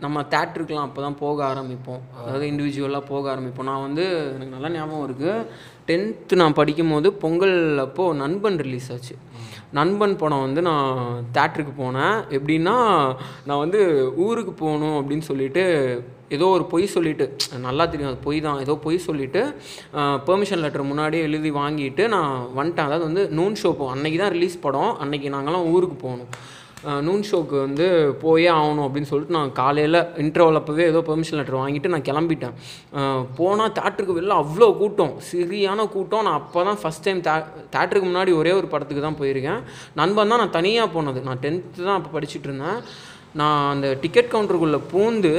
[0.04, 2.02] நம்ம தேட்ருக்கெலாம் அப்போ தான் போக ஆரம்பிப்போம்.
[2.22, 3.68] அதாவது இண்டிவிஜுவலாக போக ஆரம்பிப்போம்.
[3.70, 5.46] நான் வந்து எனக்கு நல்லா ஞாபகம் இருக்குது
[5.90, 7.56] டென்த்து நான் படிக்கும் போது பொங்கல்
[7.86, 9.16] அப்போது நண்பன் ரிலீஸ் ஆச்சு.
[9.78, 10.90] நண்பன் படம் வந்து நான்
[11.36, 12.18] தேட்டருக்கு போனேன்.
[12.36, 12.74] எப்படின்னா
[13.48, 13.80] நான் வந்து
[14.24, 15.64] ஊருக்கு போகணும் அப்படின்னு சொல்லிட்டு
[16.36, 17.24] ஏதோ ஒரு பொய் சொல்லிட்டு
[17.64, 18.60] நல்லா தெரியும் அது பொய் தான்.
[18.64, 19.40] ஏதோ பொய் சொல்லிட்டு
[20.28, 22.88] பெர்மிஷன் லெட்டர் முன்னாடியே எழுதி வாங்கிட்டு நான் வந்துட்டேன்.
[22.88, 24.92] அதாவது வந்து நூன் ஷோ போ அன்னைக்கு தான் ரிலீஸ் படம்.
[25.04, 26.30] அன்னைக்கு நாங்களாம் ஊருக்கு போகணும்.
[27.06, 27.86] நூன் ஷோக்கு வந்து
[28.22, 32.56] போயே ஆகணும் அப்படின்னு சொல்லிட்டு நான் காலையில் இன்டர்வல் அப்போவே ஏதோ பெர்மிஷன் லெட்டர் வாங்கிட்டு நான் கிளம்பிட்டேன்.
[33.38, 35.14] போனால் தேட்டருக்கு வெளில அவ்வளோ கூட்டம்.
[35.30, 36.24] சரியான கூட்டம்.
[36.26, 37.34] நான் அப்போ தான் ஃபஸ்ட் டைம் தே
[37.76, 39.62] தேட்டருக்கு முன்னாடி ஒரே ஒரு படத்துக்கு தான் போயிருக்கேன்.
[40.02, 41.22] நண்பன் தான் நான் தனியாக போனது.
[41.30, 42.78] நான் டென்த்து தான் அப்போ படிச்சுட்டு இருந்தேன்.
[43.42, 45.34] நான் அந்த டிக்கெட் கவுண்டருக்குள்ளே பூந்து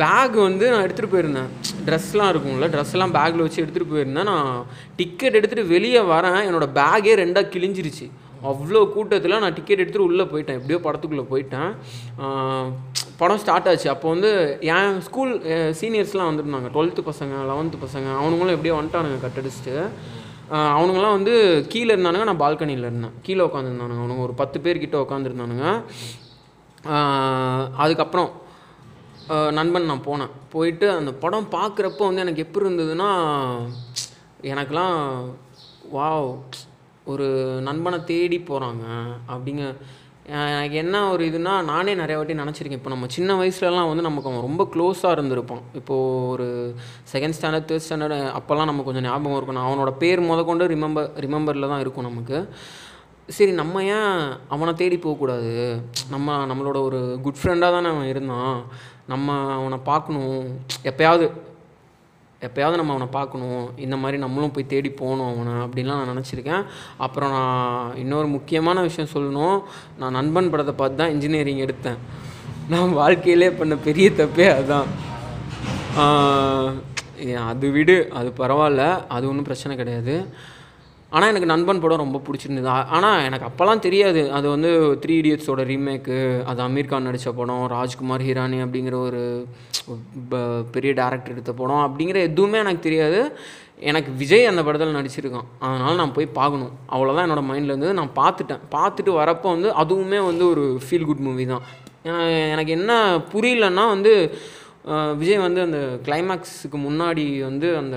[0.00, 1.50] பேக் வந்து நான் எடுத்துகிட்டு போயிருந்தேன்.
[1.86, 4.28] ட்ரெஸ்லாம் இருக்கும்ல ட்ரெஸ்லாம் பேக்கில் வச்சு எடுத்துகிட்டு போயிருந்தேன்.
[4.32, 4.50] நான்
[4.98, 6.42] டிக்கெட் எடுத்துகிட்டு வெளியே வரேன்.
[6.48, 8.06] என்னோடய பேக்கே ரெண்டாக கிழிஞ்சிருச்சு.
[8.50, 10.58] அவ்வளோ கூட்டத்தில் நான் டிக்கெட் எடுத்துகிட்டு உள்ளே போயிட்டேன்.
[10.60, 11.70] எப்படியோ படத்துக்குள்ளே போயிட்டேன்.
[13.20, 13.88] படம் ஸ்டார்ட் ஆச்சு.
[13.94, 14.30] அப்போ வந்து
[14.74, 15.32] என் ஸ்கூல்
[15.80, 16.68] சீனியர்ஸ்லாம் வந்திருந்தாங்க.
[16.74, 19.74] டுவெல்த்து பசங்க லெவன்த்து பசங்க அவனுங்களும் எப்படியோ வந்துட்டானுங்க கட்டடிச்சிட்டு
[20.76, 21.34] அவனுங்களாம் வந்து
[21.72, 23.14] கீழே இருந்தானுங்க நான் பால்கனியில் இருந்தேன்.
[23.26, 24.24] கீழே உட்காந்துருந்தானுங்க அவனுங்க.
[24.28, 25.66] ஒரு பத்து பேர்கிட்ட உட்காந்துருந்தானுங்க
[27.84, 28.30] அதுக்கப்புறம்
[29.58, 30.32] நண்பன் நான் போனேன்.
[30.54, 33.08] போயிட்டு அந்த படம் பார்க்குறப்போ வந்து எனக்கு எப்படி இருந்ததுன்னா
[34.52, 34.98] எனக்கெலாம்
[35.96, 36.30] வாவ்.
[37.12, 37.26] ஒரு
[37.68, 38.84] நண்பனை தேடி போகிறாங்க
[39.34, 39.64] அப்படிங்க
[40.60, 42.80] எனக்கு என்ன ஒரு இதுனா நானே நிறைய வாட்டி நினச்சிருக்கேன்.
[42.80, 45.64] இப்போ நம்ம சின்ன வயசுலலாம் வந்து நமக்கு அவன் ரொம்ப க்ளோஸாக இருந்திருப்பான்.
[45.80, 46.46] இப்போது ஒரு
[47.12, 49.58] செகண்ட் ஸ்டாண்டர்ட் தேர்ட் ஸ்டாண்டர்ட் அப்போல்லாம் நம்ம கொஞ்சம் ஞாபகம் இருக்கும்.
[49.58, 52.38] நான் அவனோட பேர் முத கொண்டு ரிமெம்பர் ரிமெம்பரில் தான் இருக்கும் நமக்கு.
[53.36, 54.16] சரி நம்ம ஏன்
[54.54, 55.52] அவனை தேடி போகக்கூடாது
[56.14, 58.56] நம்ம நம்மளோட ஒரு குட் ஃப்ரெண்டாக தானே அவன் இருந்தான்.
[59.12, 60.42] நம்ம அவனை பார்க்கணும்.
[60.90, 61.26] எப்போயாவது
[62.46, 66.64] எப்போயாவது நம்ம அவனை பார்க்கணும் இந்த மாதிரி நம்மளும் போய் தேடி போகணும் அவனை அப்படின்லாம் நான் நினச்சிருக்கேன்.
[67.06, 69.58] அப்புறம் நான் இன்னொரு முக்கியமான விஷயம் சொல்லணும்.
[70.00, 72.00] நான் நண்பன் படத்தை பார்த்து தான் இன்ஜினியரிங் எடுத்தேன்.
[72.72, 74.88] நான் வாழ்க்கையிலே பண்ண பெரிய தப்பே அதுதான்
[77.50, 78.82] அது விடு அது பரவாயில்ல
[79.14, 80.14] அது ஒன்றும் பிரச்சனை கிடையாது.
[81.14, 82.66] ஆனால் எனக்கு நண்பன் படம் ரொம்ப பிடிச்சிருந்தது.
[82.66, 84.32] ஆனால் எனக்கு அப்போல்லாம் தெரியாது.
[84.32, 84.70] அது வந்து
[85.06, 89.46] த்ரீ இடியட்ஸோட ரீமேக்கு அது அமீர் கான் நடித்த படம் ராஜ்குமார் ஹிரானி அப்படிங்கிற ஒரு
[90.28, 93.20] ப- பெரிய டேரக்டர் எடுத்த படம் அப்படிங்கிற எதுவுமே எனக்கு தெரியாது.
[93.80, 95.44] எனக்கு விஜய் அந்த படத்தில் நடிச்சிருக்கான்.
[95.58, 96.72] அதனால் நான் போய் பார்க்கணும்.
[96.92, 97.94] அவ்வளோதான் என்னோடய மைண்டில் இருந்தது.
[97.94, 98.60] நான் பார்த்துட்டேன்.
[98.70, 101.62] பார்த்துட்டு வரப்போ வந்து அதுவுமே வந்து ஒரு ஃபீல் குட் மூவி தான்.
[102.04, 104.34] ஏன்னா எனக்கு என்ன புரியலன்னா வந்து
[105.16, 107.96] விஜய் வந்து அந்த கிளைமேக்ஸுக்கு முன்னாடி வந்து அந்த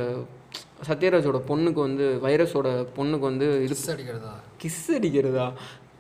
[0.88, 2.68] சத்யராஜோட பொண்ணுக்கு வந்து வைரஸோட
[2.98, 4.34] பொண்ணுக்கு வந்து இது அடிக்கிறதா?
[4.64, 5.48] கிஸ் அடிக்கிறதா?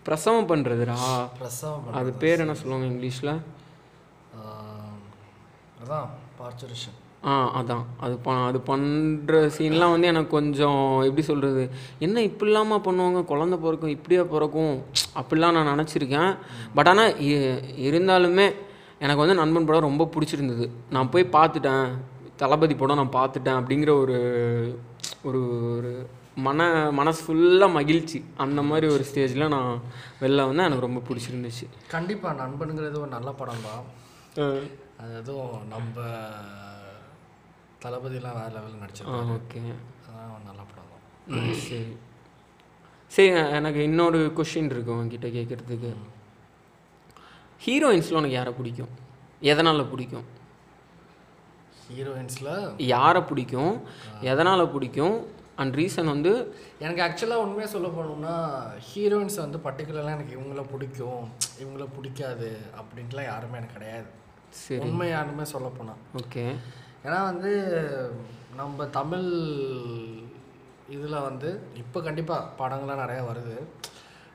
[0.07, 0.97] பிரசவம் பண்ணுறதுடா
[1.39, 3.33] பிரசவம் அது பேர் என்ன சொல்லுவாங்க இங்கிலீஷில்?
[5.81, 6.07] அதான்
[6.39, 6.97] பார்ச்சுரேஷன்
[7.29, 7.85] ஆ அதான்.
[8.05, 11.63] அது ப அது பண்ணுற சீன்லாம் வந்து எனக்கு கொஞ்சம் எப்படி சொல்கிறது
[12.05, 13.21] என்ன இப்படிலாமா பண்ணுவாங்க?
[13.31, 14.75] குழந்த பிறக்கும் இப்படியா பிறக்கும்?
[15.19, 16.31] அப்படிலாம் நான் நினச்சிருக்கேன்.
[16.75, 17.15] பட் ஆனால்
[17.87, 18.47] இருந்தாலுமே
[19.05, 20.67] எனக்கு வந்து நண்பன் படம் ரொம்ப பிடிச்சிருந்தது.
[20.89, 21.89] நான் போய் பார்த்துட்டேன்.
[22.41, 24.17] தளபதி படம் நான் பார்த்துட்டேன் அப்படிங்கிற ஒரு
[25.27, 25.41] ஒரு
[25.75, 25.91] ஒரு
[26.45, 26.65] மன
[26.97, 28.19] மனசு ஃபுல்லாக மகிழ்ச்சி.
[28.43, 29.71] அந்த மாதிரி ஒரு ஸ்டேஜில் நான்
[30.21, 30.67] வெளில வந்தேன்.
[30.67, 31.65] எனக்கு ரொம்ப பிடிச்சிருந்துச்சு.
[31.95, 33.83] கண்டிப்பாக நண்பனுங்கிறது ஒரு நல்ல படம் தான்
[35.01, 35.95] அது எதுவும் நம்ம
[37.83, 39.59] தளபதிலாம் வேறு லெவலில் ஆ நடிச்சிருக்காங்க ஓகே.
[40.05, 40.91] அதான் ஒரு நல்ல படம்.
[40.93, 41.91] தான் சரி.
[43.15, 43.27] சரி
[43.57, 45.91] எனக்கு இன்னொரு கொஷின் இருக்கு உங்ககிட்ட கேட்குறதுக்கு.
[47.65, 48.91] ஹீரோயின்ஸில் உனக்கு யாரை பிடிக்கும்?
[49.51, 50.25] எதனால் பிடிக்கும்?
[51.87, 53.73] ஹீரோயின்ஸில் யாரை பிடிக்கும்?
[54.21, 55.17] எதனால் பிடிக்கும்?
[55.55, 56.31] அண்ட் ரீசன் வந்து
[56.79, 58.35] எனக்கு ஆக்சுவலாக உண்மையாக சொல்ல போனோம்னா
[58.89, 61.23] ஹீரோயின்ஸ் வந்து பர்டிகுலராக எனக்கு இவங்கள பிடிக்கும்.
[61.63, 64.07] இவங்கள பிடிக்காது அப்படின்ட்டுலாம் யாருமே எனக்கு கிடையாது.
[64.49, 64.81] சரி.
[64.81, 66.43] உண்மை யாருமே சொல்ல போனால் ஓகே.
[67.05, 67.51] ஏன்னா வந்து
[68.55, 69.27] நம்ம தமிழ்
[70.89, 73.57] இதில் வந்து இப்போ கண்டிப்பாக படங்கள்லாம் நிறையா வருது.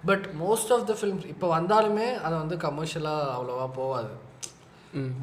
[0.04, 4.12] But most of the films இப்போ வந்தாலுமே அது வந்து கமர்ஷியலாக அவ்வளோவா போகாது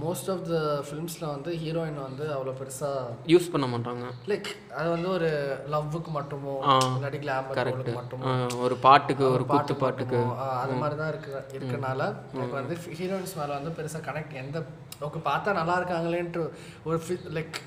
[0.04, 3.02] மோஸ்ட் ஆஃப் த ஃபிலிம்ஸில் வந்து ஹீரோயின் வந்து அவ்வளோ பெருசாக
[3.34, 4.06] யூஸ் பண்ண மாட்டாங்க.
[4.32, 5.30] லைக் அது வந்து ஒரு
[5.74, 6.54] லவ்வுக்கு மட்டுமோ
[6.98, 8.34] இல்லாட்டி கிளாமர் மட்டுமோ.
[8.66, 10.20] ஒரு பாட்டுக்கு ஒரு குத்து பாட்டுக்கு
[10.62, 12.02] அது மாதிரி தான் இருக்கு இருக்கனால
[12.36, 14.64] எனக்கு வந்து ஹீரோயின்ஸ் மேலே வந்து பெருசாக கனெக்ட் எந்த
[15.08, 16.46] ஓகே பார்த்தா நல்லா இருக்காங்களேன்ட்டு
[16.88, 17.00] ஒரு
[17.40, 17.58] லைக்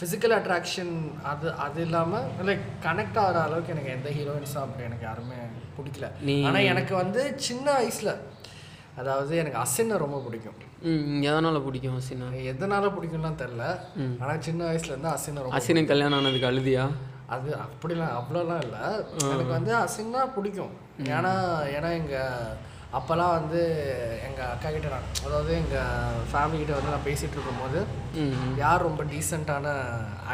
[0.00, 0.92] ஃபிசிக்கல் அட்ராக்ஷன்
[1.30, 5.38] அது அது இல்லாமல் லைக் கனெக்ட் ஆகிற அளவுக்கு எனக்கு எந்த ஹீரோயின்ஸும் அப்படி எனக்கு யாருமே
[5.78, 6.08] பிடிக்கல.
[6.48, 8.12] ஆனால் எனக்கு வந்து சின்ன வயசில்
[9.00, 10.58] அதாவது எனக்கு அசினை ரொம்ப பிடிக்கும்.
[11.28, 13.64] எதனால் பிடிக்கும் அசினா எதனால பிடிக்கும்லாம் தெரில.
[14.22, 16.86] ஆனால் சின்ன வயசுலேருந்து அசினை ரொம்ப அசினுக்கு கல்யாணம் ஆனதுக்கு அழுதியா?
[17.36, 18.82] அது அப்படிலாம் அவ்வளோலாம் இல்லை.
[19.32, 20.74] எனக்கு வந்து அசின்னா பிடிக்கும்.
[21.16, 21.32] ஏன்னா
[21.76, 22.56] ஏன்னா எங்கள்
[22.98, 23.60] அப்போல்லாம் வந்து
[24.26, 27.80] எங்கள் அக்கா கிட்ட நான் அதாவது எங்கள் ஃபேமிலி கிட்ட வந்து நான் பேசிகிட்டு இருக்கும்போது
[28.62, 29.74] யார் ரொம்ப டீசெண்டான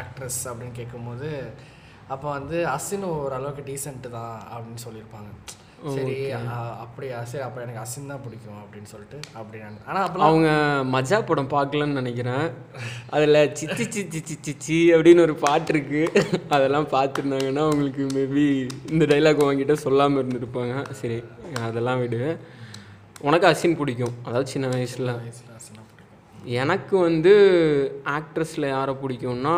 [0.01, 1.29] ஆக்ட்ரஸ் அப்படின்னு கேட்கும்போது
[2.13, 5.29] அப்போ வந்து அசின் ஓரளவுக்கு டீசென்ட் தான் அப்படின்னு சொல்லியிருப்பாங்க.
[5.95, 6.15] சரி
[6.83, 9.57] அப்படியா சரி அப்போ எனக்கு அசின் தான் பிடிக்கும் அப்படின்னு சொல்லிட்டு அப்படி
[9.89, 10.49] ஆனால் அப்போலாம் அவங்க
[10.93, 12.45] மஜா படம் பார்க்கலன்னு நினைக்கிறேன்.
[13.15, 16.01] அதில் சிச்சி சிச்சி சிச்சி சி அப்படின்னு ஒரு பாட்டு இருக்கு.
[16.57, 18.45] அதெல்லாம் பார்த்துருந்தாங்கன்னா உங்களுக்கு மேபி
[18.93, 20.75] இந்த டைலாக் உங்ககிட்ட சொல்லாமல் இருந்திருப்பாங்க.
[21.01, 21.19] சரி
[21.67, 22.21] அதெல்லாம் விடு.
[23.27, 24.15] உனக்கு அசின் பிடிக்கும்.
[24.25, 25.13] அதாவது சின்ன வயசில்.
[26.63, 27.35] எனக்கு வந்து
[28.17, 29.55] ஆக்ட்ரஸில் யாரை பிடிக்கும்னா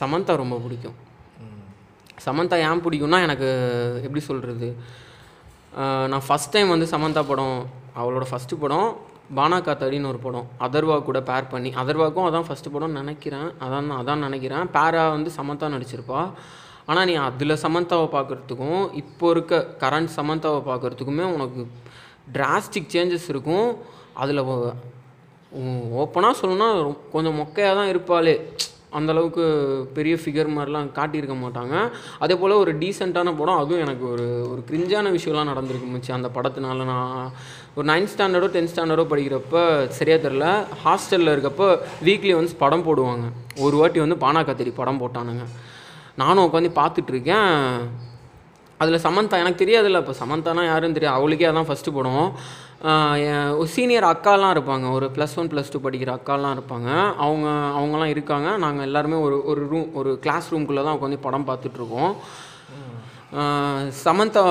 [0.00, 0.98] சமந்தா ரொம்ப பிடிக்கும்.
[2.24, 3.48] சமந்தா ஏன் பிடிக்கும்னா எனக்கு
[4.06, 4.68] எப்படி சொல்கிறது
[6.10, 7.56] நான் ஃபஸ்ட் டைம் வந்து சமந்தா படம்
[8.00, 8.88] அவளோட ஃபஸ்ட்டு படம்
[9.36, 10.46] பானா காத்தாடின்னு ஒரு படம்.
[10.66, 13.48] அதர்வா கூட பேர் பண்ணி அதர்வாக்கும் அதான் ஃபஸ்ட்டு படம்னு நினைக்கிறேன்.
[13.64, 14.64] அதான் அதான் நினைக்கிறேன்.
[14.76, 16.20] பேரா வந்து சமந்தா நடிச்சிருப்பா.
[16.90, 21.62] ஆனால் நீ அதில் சமந்தாவை பார்க்குறதுக்கும் இப்போ இருக்க கரண்ட் சமந்தாவை பார்க்குறதுக்குமே உனக்கு
[22.36, 23.68] டிராஸ்டிக் சேஞ்சஸ் இருக்கும்.
[24.22, 24.42] அதில்
[26.02, 26.68] ஓப்பனாக சொல்லணும்னா
[27.14, 28.36] கொஞ்சம் மொக்கையாக தான் இருப்பாளே.
[28.98, 29.44] அந்த அளவுக்கு
[29.96, 31.74] பெரிய ஃபிகர் மாதிரிலாம் காட்டியிருக்க மாட்டாங்க.
[32.24, 36.86] அதே போல் ஒரு டீசெண்டான படம் அதுவும் எனக்கு ஒரு ஒரு கிரிஞ்சான விஷயம்லாம் நடந்திருக்கு மச்சி அந்த படத்தினால
[36.92, 37.32] நான்
[37.74, 39.62] ஒரு நைன்த் ஸ்டாண்டர்டோ டென்த் ஸ்டாண்டர்டோ படிக்கிறப்ப
[39.98, 40.46] சரியாக தெரில
[40.84, 41.68] ஹாஸ்டலில் இருக்கப்போ
[42.08, 43.28] வீக்லி ஒன்ஸ் படம் போடுவாங்க.
[43.66, 45.46] ஒரு வாட்டி வந்து பானா கத்திரி படம் போட்டானுங்க.
[46.22, 47.52] நானும் உட்காந்து பார்த்துட்ருக்கேன்.
[48.82, 51.18] அதில் சமந்தா எனக்கு தெரியாதுல்ல இப்போ சமந்தானா யாருன்னு தெரியாது.
[51.18, 52.26] அவளுக்கே அதான் ஃபஸ்ட்டு படம்.
[53.74, 54.86] சீனியர் அக்காலாம் இருப்பாங்க.
[54.96, 56.88] ஒரு ப்ளஸ் ஒன் ப்ளஸ் டூ படிக்கிற அக்காலாம் இருப்பாங்க.
[57.24, 57.46] அவங்க
[57.78, 58.48] அவங்கலாம் இருக்காங்க.
[58.64, 62.12] நாங்கள் எல்லாருமே ஒரு ஒரு ரூம் ஒரு கிளாஸ் ரூம்குள்ளே தான் உட்காந்து படம் பார்த்துட்ருக்கோம்.
[64.04, 64.42] சமந்தா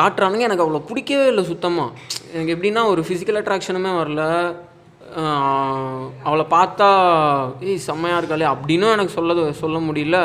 [0.00, 0.46] காட்டுறானுங்க.
[0.48, 1.96] எனக்கு அவ்வளோ பிடிக்கவே இல்லை சுத்தமாக
[2.34, 4.24] எனக்கு எப்படின்னா ஒரு ஃபிசிக்கல் அட்ராக்ஷனுமே வரல.
[6.28, 6.90] அவளை பார்த்தா
[7.70, 8.46] ஏய் செம்மையாக இருக்காளே.
[8.54, 10.20] அப்படின்னும் எனக்கு சொல்ல சொல்ல முடியல.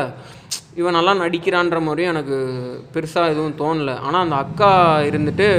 [0.81, 2.37] இவன் நல்லா நடிக்கிறான்ற மாதிரியும் எனக்கு
[2.93, 3.93] பெருசாக எதுவும் தோணல.
[4.05, 4.71] ஆனால் அந்த அக்கா
[5.09, 5.49] இருந்துட்டு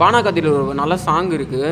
[0.00, 1.70] பானாகத்தியில் ஒரு நல்ல சாங் இருக்குது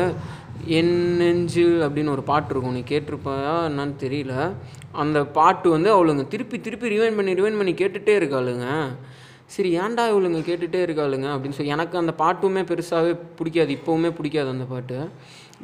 [0.77, 2.75] என் நெஞ்சு அப்படின்னு ஒரு பாட்டு இருக்கும்.
[2.77, 3.35] நீ கேட்டிருப்பா
[3.69, 4.33] என்னன்னு தெரியல.
[5.03, 8.67] அந்த பாட்டு வந்து அவளுங்க திருப்பி திருப்பி ரிவைன் பண்ணி ரிவைன் பண்ணி கேட்டுகிட்டே இருக்காளுங்க.
[9.53, 13.71] சரி ஏன்டா இவளுங்க கேட்டுகிட்டே இருக்காளுங்க அப்படின்னு சொல்லி எனக்கு அந்த பாட்டுமே பெருசாகவே பிடிக்காது.
[13.79, 14.99] இப்போவுமே பிடிக்காது அந்த பாட்டு.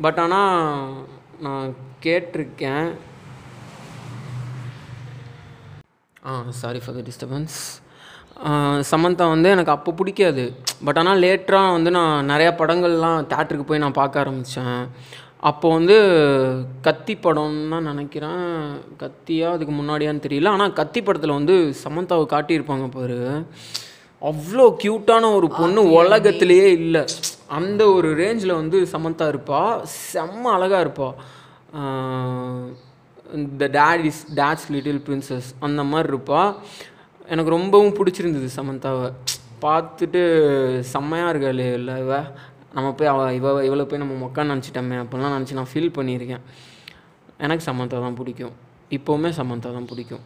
[0.05, 1.03] பட் ஆனால்
[1.47, 2.87] நான் கேட்டிருக்கேன்.
[6.29, 7.57] ஆ sorry for the disturbance
[8.91, 10.53] Samantha வந்து எனக்கு அப்போ பிடிக்காது.
[10.85, 14.87] பட் ஆனால் லேட்டராக வந்து நான் நிறையா படங்கள்லாம் தேட்டருக்கு போய் நான் பார்க்க ஆரம்பித்தேன்
[15.39, 15.95] அப்போ வந்து
[16.81, 18.69] கத்தி படம்னு தான் நினைக்கிறேன்.
[18.99, 20.47] கத்தியா அதுக்கு முன்னாடியான்னு தெரியல.
[20.47, 23.45] ஆனால் கத்தி படத்தில் வந்து சமந்தாவை காட்டியிருப்பாங்க பாரு.
[24.21, 27.05] அவ்வளோ க்யூட்டான ஒரு பொண்ணு உலகத்திலேயே இல்லை.
[27.47, 29.85] அந்த ஒரு ரேஞ்சில் வந்து சமந்தா இருப்பா.
[30.13, 31.13] செம்ம அழகாக இருப்பா.
[31.77, 32.73] ஆஹ்
[33.33, 36.55] இந்த dad is dad's little princess அந்த மாதிரி இருப்பா.
[37.33, 39.07] எனக்கு ரொம்பவும் பிடிச்சிருந்தது சமந்தாவை.
[39.63, 40.21] பார்த்துட்டு
[40.93, 42.13] செம்மையாக இருக்காள் இல்லை இவ.
[42.75, 46.43] நம்ம போய் அவ இவ இவளை போய் நம்ம மொக்கான்னு நினச்சிட்டோமே அப்படிலாம் நினச்சி நான் ஃபீல் பண்ணியிருக்கேன்.
[47.45, 48.55] எனக்கு சமந்தா தான் பிடிக்கும்.
[48.97, 50.25] இப்போவுமே சமந்தா தான் பிடிக்கும்.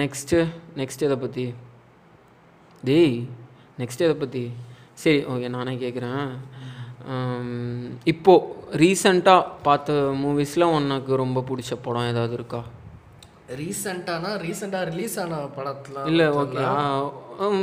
[0.00, 0.38] நெக்ஸ்ட்டு
[0.80, 1.44] நெக்ஸ்ட் எதை பற்றி
[2.88, 3.16] டேய்
[3.80, 4.42] நெக்ஸ்ட் எதை பற்றி
[5.02, 6.26] சரி ஓகே நானே கேட்குறேன்
[8.12, 12.60] இப்போது ரீசண்டாக பார்த்த மூவிஸில் உனக்கு ரொம்ப பிடிச்ச படம் ஏதாவது இருக்கா?
[13.60, 16.64] ரீசெண்டானா ரீசெண்டாக ரிலீஸ் ஆன படத்துல இல்லை ஓகே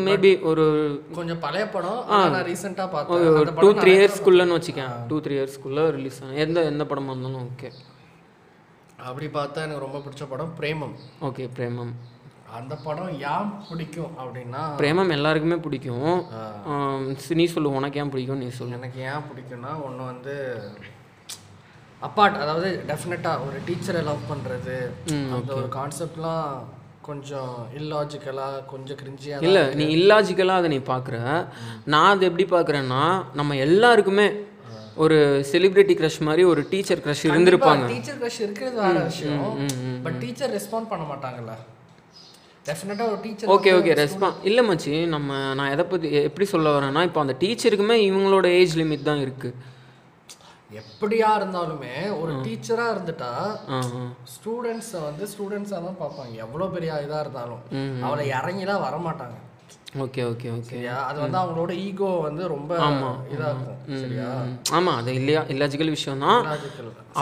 [0.08, 0.66] மேபி ஒரு
[1.18, 4.96] கொஞ்சம் பழைய படம் நான் ரீசெண்டாக பார்த்தேன் ஒரு டூ த்ரீ இயர்ஸ்க்குள்ளேன்னு வச்சுக்கேன்.
[5.12, 7.72] டூ த்ரீ இயர்ஸ்க்குள்ளே ரிலீஸ் ஆன எந்த எந்த படமாக இருந்தாலும் ஓகே
[9.08, 10.96] அப்படி பார்த்தா எனக்கு ரொம்ப பிடிச்ச படம் பிரேமம்.
[11.30, 11.94] ஓகே பிரேமம்.
[12.58, 16.12] அந்த படம் ஏன் பிடிக்கும் அப்படின்னா பிரேமம் எல்லாருக்குமே பிடிக்கும்.
[17.40, 18.78] நீ சொல்லு உனக்கு ஏன் பிடிக்கும் நீ சொல்லு.
[18.80, 20.36] எனக்கு ஏன் பிடிக்கும்னா ஒன்று வந்து
[22.08, 24.78] அப்பார்ட் அதாவது டெஃபினட்டாக ஒரு டீச்சரை லவ் பண்ணுறது
[25.36, 26.50] அந்த ஒரு கான்செப்ட்லாம்
[27.02, 31.18] கொஞ்சம் இல்லாஜிக்கலாக கொஞ்சம் கிரிஞ்சியாக இல்லை நீ இல்லாஜிக்கலாக அதை நீ பார்க்குற
[31.86, 34.28] நான் அது எப்படி பார்க்குறேன்னா நம்ம எல்லாருக்குமே
[35.04, 35.18] ஒரு
[35.52, 37.86] செலிப்ரிட்டி க்ரஷ் மாதிரி ஒரு டீச்சர் க்ரஷ் இருந்திருப்பாங்க.
[37.88, 39.42] டீச்சர் க்ரஷ் இருக்கிறது வேற விஷயம்.
[40.04, 41.54] பட் டீச்சர் ரெஸ்பாண்ட் பண்ண மாட்டாங்கல்ல.
[42.66, 47.02] டெஃபினட்டாக ஒரு டீச்சர் ஓகே ஓகே ரெஸ்பான் இல்லை மச்சி நம்ம நான் எதை பற்றி எப்படி சொல்ல வரேன்னா
[47.04, 49.54] இப்போ அந்த டீச்சருக்குமே இவங்களோட ஏஜ் லிமிட் தான் இருக்குது
[50.82, 53.32] எப்படியா இருந்தாலுமே ஒரு டீச்சராக இருந்துட்டா
[54.36, 56.34] ஸ்டூடெண்ட்ஸை வந்து ஸ்டூடெண்ட்ஸாக தான் பார்ப்பாங்க.
[56.46, 57.64] எவ்வளோ பெரிய இதாக இருந்தாலும்.
[58.06, 59.38] அவளை இறங்கிலாம் வரமாட்டாங்க.
[60.04, 60.78] Okay okay okay.
[61.10, 62.72] அது வந்து அவங்களோட ஈகோ வந்து ரொம்ப
[63.34, 63.78] இதாக இருக்கும்.
[64.02, 64.26] சரியா?
[64.78, 66.42] ஆமாம் அது இல்லையா இல்லாஜிக்கல் விஷயம் தான்.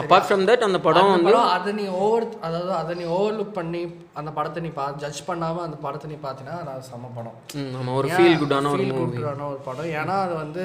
[0.00, 3.82] அப்பார்ட் ஃப்ரம் தட் அந்த படம் படம் அதை நீ ஓவர் அதாவது அதை நீ ஓவர் லுக் பண்ணி
[4.20, 7.36] அந்த படத்தை நீ பா ஜட்ஜ் பண்ணாமல் அந்த படத்தை நீ பார்த்தீங்கன்னா அது செம்ம படம்.
[7.60, 9.92] ம், நம்ம ஒரு ஃபீல் குட்டான ஒரு good-ஆன ஒரு படம்.
[10.00, 10.64] ஏன்னா அது வந்து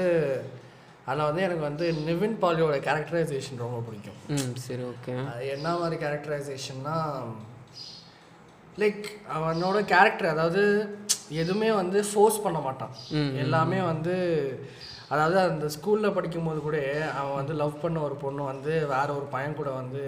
[1.10, 4.18] அதில் வந்து எனக்கு வந்து நிவின் பாலியோட கேரக்டரைசேஷன் ரொம்ப பிடிக்கும்.
[4.36, 6.98] ம் சரி ஓகே அது என்ன மாதிரி கேரக்டரைசேஷன்னா
[8.82, 9.06] லைக்
[9.38, 10.64] அவனோட கேரக்டர் அதாவது
[11.42, 12.94] எதுவுமே வந்து ஃபோர்ஸ் பண்ண மாட்டான்.
[13.44, 14.16] எல்லாமே வந்து
[15.14, 16.78] அதாவது அந்த ஸ்கூலில் படிக்கும்போது கூட
[17.20, 20.04] அவன் வந்து லவ் பண்ண ஒரு பொண்ணு வந்து வேற ஒரு பையன் கூட வந்து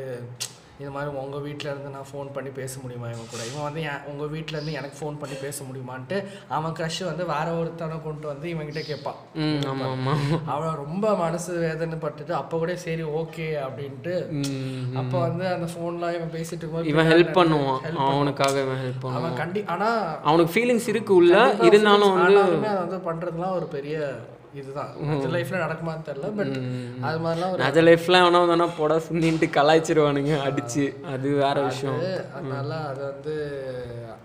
[0.81, 3.41] இது மாதிரி உங்கள் வீட்டில் இருந்து நான் ஃபோன் பண்ணி பேச முடியுமா இவன் கூட?
[3.51, 6.17] இவன் வந்து என் உங்கள் வீட்டிலேருந்து எனக்கு ஃபோன் பண்ணி பேச முடியுமான்ட்டு
[6.57, 9.19] அவன் க்ரஷ் வந்து வேற ஒருத்தனை கொண்டு வந்து இவன்கிட்ட கேட்பான்.
[10.55, 14.15] அவன் ரொம்ப மனசு வேதனை பட்டுட்டு அப்போ கூட சரி ஓகே அப்படின்ட்டு
[15.01, 17.81] அப்போ வந்து அந்த ஃபோன்லாம் இவன் பேசிட்டு இருக்கும்போது இவன் ஹெல்ப் பண்ணுவான்.
[18.09, 19.19] அவனுக்காக இவன் ஹெல்ப் பண்ணுவான்.
[19.21, 19.89] அவன் கண்டி ஆனா
[20.27, 21.35] அவனுக்கு ஃபீலிங்ஸ் இருக்கு உள்ள
[21.69, 23.97] இருந்தாலும் வந்து அதை வந்து பண்றதுலாம் ஒரு பெரிய
[24.53, 24.89] இதுதான்.
[25.09, 26.55] நிஜ லைஃப்ல நடக்குமான்னு தெரியல பட்
[27.07, 30.85] அது மாதிரிலாம் ஒரு நஜ லைஃப்ல அவனா தானே போட சுண்ணின்ட்டு கலாய்ச்சிருவானுங்க அடிச்சு.
[31.13, 31.99] அது வேற விஷயம்.
[32.35, 33.35] அதனால அது வந்து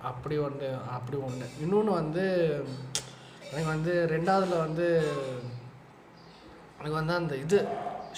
[0.03, 2.25] அப்படி ஒன்று அப்படி ஒன்று இன்னொன்று வந்து
[3.51, 4.87] எனக்கு வந்து ரெண்டாவதுல வந்து
[6.79, 7.59] எனக்கு வந்து அந்த இது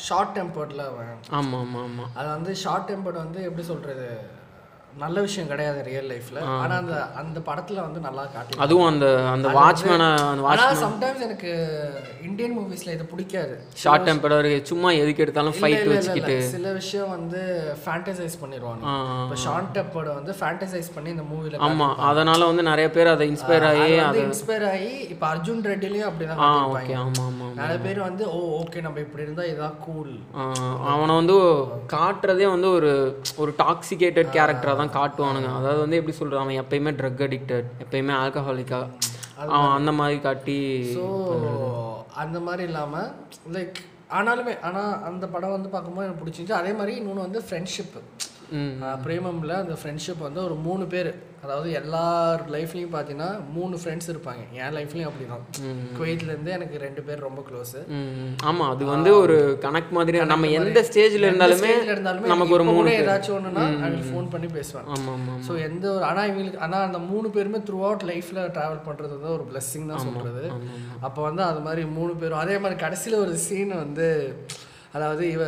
[0.07, 1.13] ஷார்ட் டெம்பர்டில் அவன்.
[1.39, 2.05] ஆமா ஆமா ஆமா.
[2.15, 4.09] அது வந்து ஷார்ட் டெம்பர்ட் வந்து எப்படி சொல்றது?
[4.95, 9.49] நல்ல விஷயம் கிடையாது ரியல் லைஃப்ல ஆனா அந்த அந்த படத்துல வந்து நல்லா காட்டி அதுவும் அந்த அந்த
[9.57, 11.51] வாட்ச்மேனை அந்த ஆனா சம்டைம்ஸ் எனக்கு
[12.29, 13.55] இந்தியன் மூவிஸ்ல இது பிடிக்காது.
[13.83, 16.37] ஷார்ட் டெம்பரர் சும்மா எதுக்கு எடுத்தாலும் ஃபைட் வச்சுக்கிட்டு.
[16.51, 17.43] சில விஷயம் வந்து
[17.83, 18.83] ஃபேண்டசைஸ் பண்ணிடுவாங்க
[19.21, 21.89] இப்போ ஷார்ட் டெம்பர்ட் வந்து ஃபேண்டசைஸ் பண்ணி இந்த மூவில ஆமா.
[22.11, 26.43] அதனால வந்து நிறைய பேர் அதை இன்ஸ்பயர் ஆகி வந்து இன்ஸ்பயர் ஆகி இப்போ அர்ஜுன் ரெட்டிலையும் அப்படிதான்.
[26.75, 26.97] ஓகே.
[27.03, 30.13] ஆமா ஆமா நிறைய பேர் வந்து ஓ ஓகே நம்ம இப்படி இருந்தா இதான் கூல்
[30.91, 31.39] அவனை வந்து
[31.95, 32.93] காட்டுறதே வந்து ஒரு
[33.39, 35.51] ஒரு டாக்ஸிகேட்டட் கேரக்டராக தான் காட்டுவானுங்க.
[35.59, 38.81] அதாவது வந்து எப்படி சொல்றது அவன் எப்பயுமே ட்ரக் அடிக்டட் எப்பயுமே ஆல்கஹாலிக்கா
[39.41, 40.59] அவன் அந்த மாதிரி காட்டி
[40.97, 41.05] ஸோ
[42.23, 43.11] அந்த மாதிரி இல்லாமல்
[43.57, 43.79] லைக்
[44.19, 46.61] ஆனாலுமே ஆனால் அந்த படம் வந்து பார்க்கும்போது எனக்கு பிடிச்சிருந்துச்சு.
[46.61, 48.01] அதே மாதிரி இன்னொன்று வந்து ஃப்ரெண்ட்ஷிப்பு
[49.07, 51.11] பிரேமம்ல அந்த ஃப்ரெண்ட்ஷிப் வந்து ஒரு மூணு பேர்.
[51.45, 54.43] அதாவது எல்லார் லைஃப்லையும் பார்த்தீங்கன்னா மூணு ஃப்ரெண்ட்ஸ் இருப்பாங்க.
[54.61, 55.45] என் லைஃப்லையும் அப்படி தான்
[55.99, 57.81] குவைத்லேருந்து எனக்கு ரெண்டு பேர் ரொம்ப க்ளோஸு
[58.51, 63.37] ஆமா அது வந்து ஒரு கணக்கு மாதிரி நம்ம எந்த ஸ்டேஜ்ல இருந்தாலுமே இருந்தாலுமே நமக்கு ஒரு மூணு ஏதாச்சும்
[63.39, 64.89] ஒன்றுனா அவங்களுக்கு ஃபோன் பண்ணி பேசுவேன்.
[64.97, 68.87] ஆமா ஆமா ஸோ எந்த ஒரு ஆனால் இவங்களுக்கு ஆனால் அந்த மூணு பேருமே த்ரூ அவுட் லைஃப்பில் ட்ராவல்
[68.89, 70.45] பண்ணுறது வந்து ஒரு பிளெஸ்ஸிங் தான் சொல்கிறது
[71.09, 74.09] அப்போ வந்து அது மாதிரி மூணு பேரும் அதே மாதிரி கடைசியில் ஒரு சீன் வந்து
[74.97, 75.43] அதாவது இவ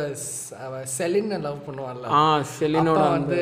[0.65, 2.07] அவ செலினை லவ் பண்ணுவான்ல.
[2.17, 2.21] ஆ
[2.57, 3.39] செலினோட வந்து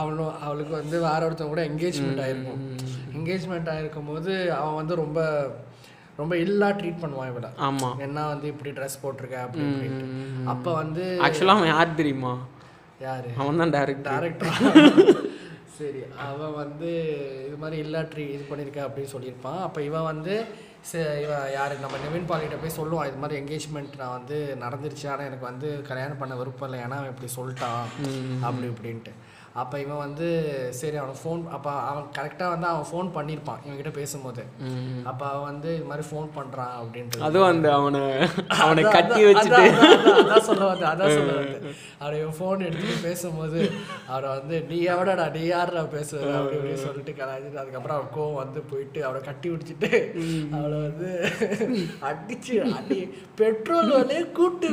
[0.00, 2.62] அவனும் அவளுக்கு வந்து வேற ஒருத்தன் கூட என்கேஜ்மெண்ட் ஆயிருக்கும்.
[3.16, 5.20] என்கேஜ்மெண்ட் ஆயிருக்கும் போது அவன் வந்து ரொம்ப
[6.20, 7.50] ரொம்ப இல்லா ட்ரீட் பண்ணுவான் இவளை.
[7.68, 7.88] ஆமா.
[8.06, 9.38] என்ன வந்து இப்படி ட்ரெஸ் போட்டிருக்க?
[9.46, 10.08] அப்படி இப்படின்ட்டு.
[10.52, 12.34] அப்போ வந்து ஆக்சுவலாக அவன் யார் தெரியுமா?
[13.06, 13.30] யாரு?
[13.42, 14.52] அவன் தான் டேரக்டர் டேரக்டர்
[15.78, 16.90] சரி அவன் வந்து
[17.46, 19.60] இது மாதிரி இல்லா ட்ரீ இது பண்ணியிருக்க அப்படின்னு சொல்லியிருப்பான்.
[19.66, 20.34] அப்போ இவன் வந்து
[20.92, 21.80] இவன் யார்?
[21.80, 26.18] நம்ம நிவின் பாலிகிட்ட போய் சொல்லுவான் இது மாதிரி என்கேஜ்மெண்ட் நான் வந்து நடந்துருச்சு ஆனால் எனக்கு வந்து கல்யாணம்
[26.18, 27.86] பண்ண விருப்பம் இல்லை ஏன்னா அவன் இப்படி சொல்லிட்டான்
[28.42, 29.12] அப்படி இப்படின்ட்டு.
[29.54, 30.28] அப்போ இவன் வந்து
[30.78, 34.42] சரி அவனை ஃபோன் அப்போ அவன் கரெக்டாக வந்து அவன் ஃபோன் பண்ணியிருப்பான் இவன்கிட்ட பேசும்போது.
[35.10, 38.00] அப்போ அவன் வந்து இது மாதிரி ஃபோன் பண்ணுறான் அப்படின்ட்டு அதுவும் அந்த அவனை
[38.58, 39.60] அவனை கட்டி வச்சுட்டு.
[40.14, 43.60] அதான், சொல்ல வந்தேன் அதான் சொல்ல வந்தேன் அவர் இவன் ஃபோன் எடுத்துட்டு பேசும்போது
[44.08, 48.62] அவரை வந்து நீ எவடா நீ யாரா பேசுவ அப்படி இப்படின்னு சொல்லிட்டு கலாய்ச்சிட்டு அதுக்கப்புறம் அவர் கோவம் வந்து
[48.72, 49.92] போயிட்டு அவரை கட்டி பிடிச்சிட்டு
[50.54, 51.10] அவளை வந்து
[52.10, 53.00] அடிச்சு அடி
[53.38, 54.70] பெட்ரோல் விலையே கூட்டு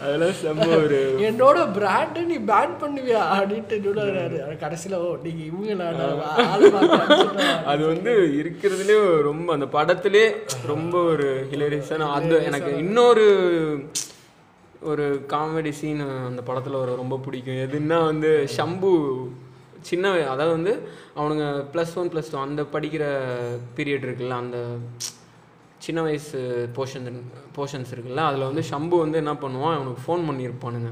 [0.00, 4.02] அதெல்லாம் செம்ம ஒரு என்னோட பிராண்டு நீ பேன் பண்ணுவியா அப்படின்ட்டு என்னோட
[4.56, 5.80] கடைசியில் ஓ நீங்கள்
[6.90, 7.22] பார்த்து
[7.66, 10.24] அது வந்து இருக்கிறதுலே ரொம்ப அந்த படத்திலே
[10.66, 13.26] ரொம்ப ஒரு ஹிலரியஸான அந்த எனக்கு இன்னொரு
[14.82, 17.62] ஒரு காமெடி சீன் அந்த படத்தில் ஒரு ரொம்ப பிடிக்கும்.
[17.64, 18.90] எதுன்னா வந்து ஷம்பு
[19.82, 20.72] சின்ன அதாவது வந்து
[21.16, 23.04] அவனுங்க ப்ளஸ் ஒன் ப்ளஸ் டூ அந்த படிக்கிற
[23.76, 24.58] பீரியட் இருக்குல்ல அந்த
[25.88, 26.38] சின்ன வயசு
[26.76, 27.08] போர்ஷன்
[27.56, 30.90] போர்ஷன்ஸ் இருக்குல்ல அதில் வந்து ஷம்பு வந்து என்ன பண்ணுவான் அவனுக்கு ஃபோன் பண்ணியிருப்பானுங்க.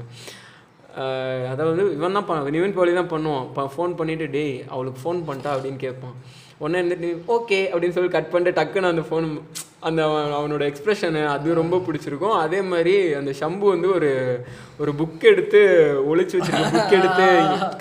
[1.51, 3.43] அதாவது இவன் தான் பண்ண நிவின் பாலி தான் பண்ணுவான்.
[3.49, 6.15] இப்போ ஃபோன் பண்ணிவிட்டு டேய் அவளுக்கு ஃபோன் பண்ணிட்டா அப்படின்னு கேட்பான்.
[6.61, 9.27] உடனே இருந்துட்டு ஓகே அப்படின்னு சொல்லி கட் பண்ணிட்டு டக்குன்னு அந்த ஃபோன்
[9.87, 12.35] அந்த அவன் அவனோட எக்ஸ்ப்ரெஷனு அது ரொம்ப பிடிச்சிருக்கும்.
[12.43, 14.09] அதே மாதிரி அந்த ஷம்பு வந்து ஒரு
[14.81, 15.59] ஒரு புக் எடுத்து
[16.11, 17.27] ஒளிச்சு வச்சிருக்க புக் எடுத்து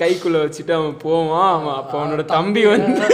[0.03, 1.51] கைக்குள்ளே வச்சுட்டு அவன் போவான்.
[1.57, 3.09] அவன் அப்போ அவனோட தம்பி வந்து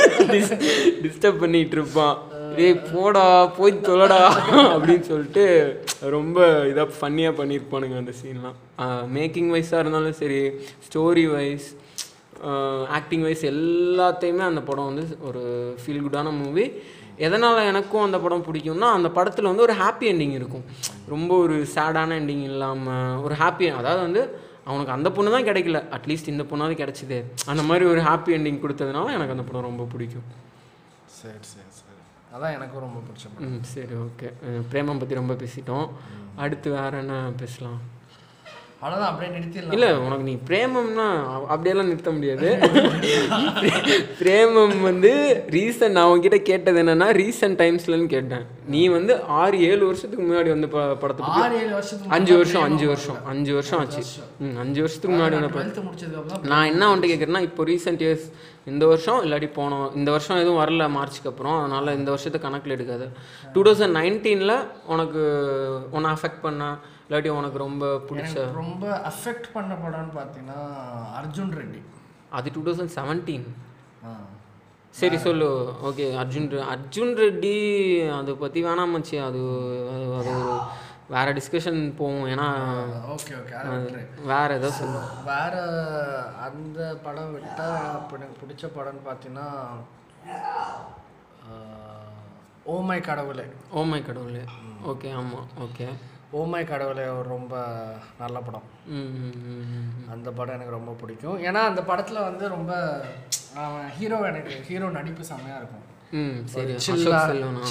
[1.06, 2.16] டிஸ்டர்ப் பண்ணிட்டு இருப்பான்.
[2.56, 3.24] டேய் போடா
[3.58, 4.20] போய் தொலடா
[4.74, 5.44] அப்படின்னு சொல்லிட்டு
[6.14, 8.58] ரொம்ப இதாக ஃபன்னியாக பண்ணியிருப்பானுங்க அந்த சீன்லாம்
[9.16, 10.40] மேக்கிங் வைஸாக இருந்தாலும் சரி
[10.86, 11.68] ஸ்டோரி வைஸ்
[12.98, 15.42] ஆக்டிங் வைஸ் எல்லாத்தையுமே அந்த படம் வந்து ஒரு
[15.82, 16.64] ஃபீல் குட்டான மூவி
[17.26, 20.64] எதனால் எனக்கும் அந்த படம் பிடிக்கும்னா அந்த படத்தில் வந்து ஒரு ஹாப்பி எண்டிங் இருக்கும்.
[21.14, 24.22] ரொம்ப ஒரு சேடான எண்டிங் இல்லாமல் ஒரு ஹாப்பி அதாவது வந்து
[24.68, 25.78] அவனுக்கு அந்த பொண்ணு தான் கிடைக்கல.
[25.96, 27.18] அட்லீஸ்ட் இந்த பொண்ணாவது கிடைச்சிது.
[27.52, 30.26] அந்த மாதிரி ஒரு ஹாப்பி எண்டிங் கொடுத்ததுனால எனக்கு அந்த படம் ரொம்ப பிடிக்கும்.
[31.20, 31.68] சரி சரி.
[32.34, 33.52] அதான் எனக்கும் ரொம்ப பிடிச்ச படம்.
[33.52, 34.28] ம் சரி ஓகே.
[34.70, 35.88] பிரேமம் பற்றி ரொம்ப பேசிட்டோம்.
[36.36, 37.91] அடுத்து வேற என்ன பேசலாம்?
[38.82, 39.72] அவ்வளோதான் அப்படியே நிறுத்திடலாம்.
[39.72, 41.08] இல்லை உனக்கு நீ பிரேமம்னா
[41.46, 42.58] அப்படியெல்லாம் நிறுத்த முடியாது.
[44.20, 48.46] பிரேமம் வந்து ரீசன் நான் உன்கிட்ட கேட்டது என்னன்னா ரீசன்ட் டைம்ஸ்லன்னு கேட்டேன்.
[48.66, 52.62] நீ வந்து ஆறு ஏழு வருஷத்துக்கு முன்னாடி வந்து ப படத்தை பத்தி- ஆறு ஏழு வருஷத்துக்கு அஞ்சு வருஷம்
[52.62, 54.02] அஞ்சு வருஷம் அஞ்சு வருஷம் ஆச்சு.
[54.38, 55.72] ம் அஞ்சு வருஷத்துக்கு முன்னாடி வந்த படம்.
[55.72, 58.32] டுவெல்த்து முடிச்சதுக்கப்புறம் நான் என்ன வந்துட்டு கேட்குறேன்னா இப்போ ரீசெண்ட் இயர்ஸ்
[58.64, 61.58] இந்த வருஷம் இல்லாட்டி போனோம் இந்த வருஷம் எதுவும் வரல மார்ச்சுக்கு அப்புறம்.
[61.58, 63.08] அதனால் இந்த வருஷத்தை கணக்கில் எடுக்காது.
[63.52, 65.22] டூ தௌசண்ட் நைன்டீனில் உனக்கு
[65.90, 66.76] உன்னை அஃபெக்ட் பண்ண
[67.12, 70.60] இல்லாட்டி உனக்கு ரொம்ப பிடிச்ச ரொம்ப அஃபெக்ட் பண்ண படம்னு பார்த்தீங்கன்னா
[71.18, 71.80] அர்ஜுன் ரெட்டி.
[72.36, 73.48] அது டூ தௌசண்ட் செவன்டீன்
[75.00, 75.48] சரி சொல்லு.
[75.88, 77.52] ஓகே அர்ஜுன் அர்ஜுன் ரெட்டி
[78.18, 79.16] அதை பற்றி வேணாம் மச்சி.
[79.26, 79.40] அது
[80.20, 80.32] அது
[81.14, 82.24] வேற டிஸ்கஷன் போவோம்.
[82.32, 82.46] ஏன்னா
[83.14, 84.00] ஓகே ஓகே.
[84.32, 85.02] வேற ஏதோ சொல்லு.
[85.30, 85.54] வேற
[86.46, 87.66] அந்த படம் விட்டா
[87.98, 89.48] இப்போ எனக்கு பிடிச்ச படம்னு பார்த்தீங்கன்னா
[92.76, 93.46] ஓமை கடவுளே.
[93.82, 94.42] ஓமை கடவுளே.
[94.92, 95.88] ஓகே ஆமாம் ஓகே.
[96.40, 97.54] ஓமை கடவுளே ஒரு ரொம்ப
[98.20, 98.66] நல்ல படம்.
[100.14, 101.38] அந்த படம் எனக்கு ரொம்ப பிடிக்கும்.
[101.48, 102.72] ஏன்னா அந்த படத்தில் வந்து ரொம்ப
[103.96, 105.84] ஹீரோ எனக்கு ஹீரோ நடிப்பு செம்மையாக இருக்கும்.
[106.20, 106.72] ம் சரி.
[106.86, 107.20] சில்லா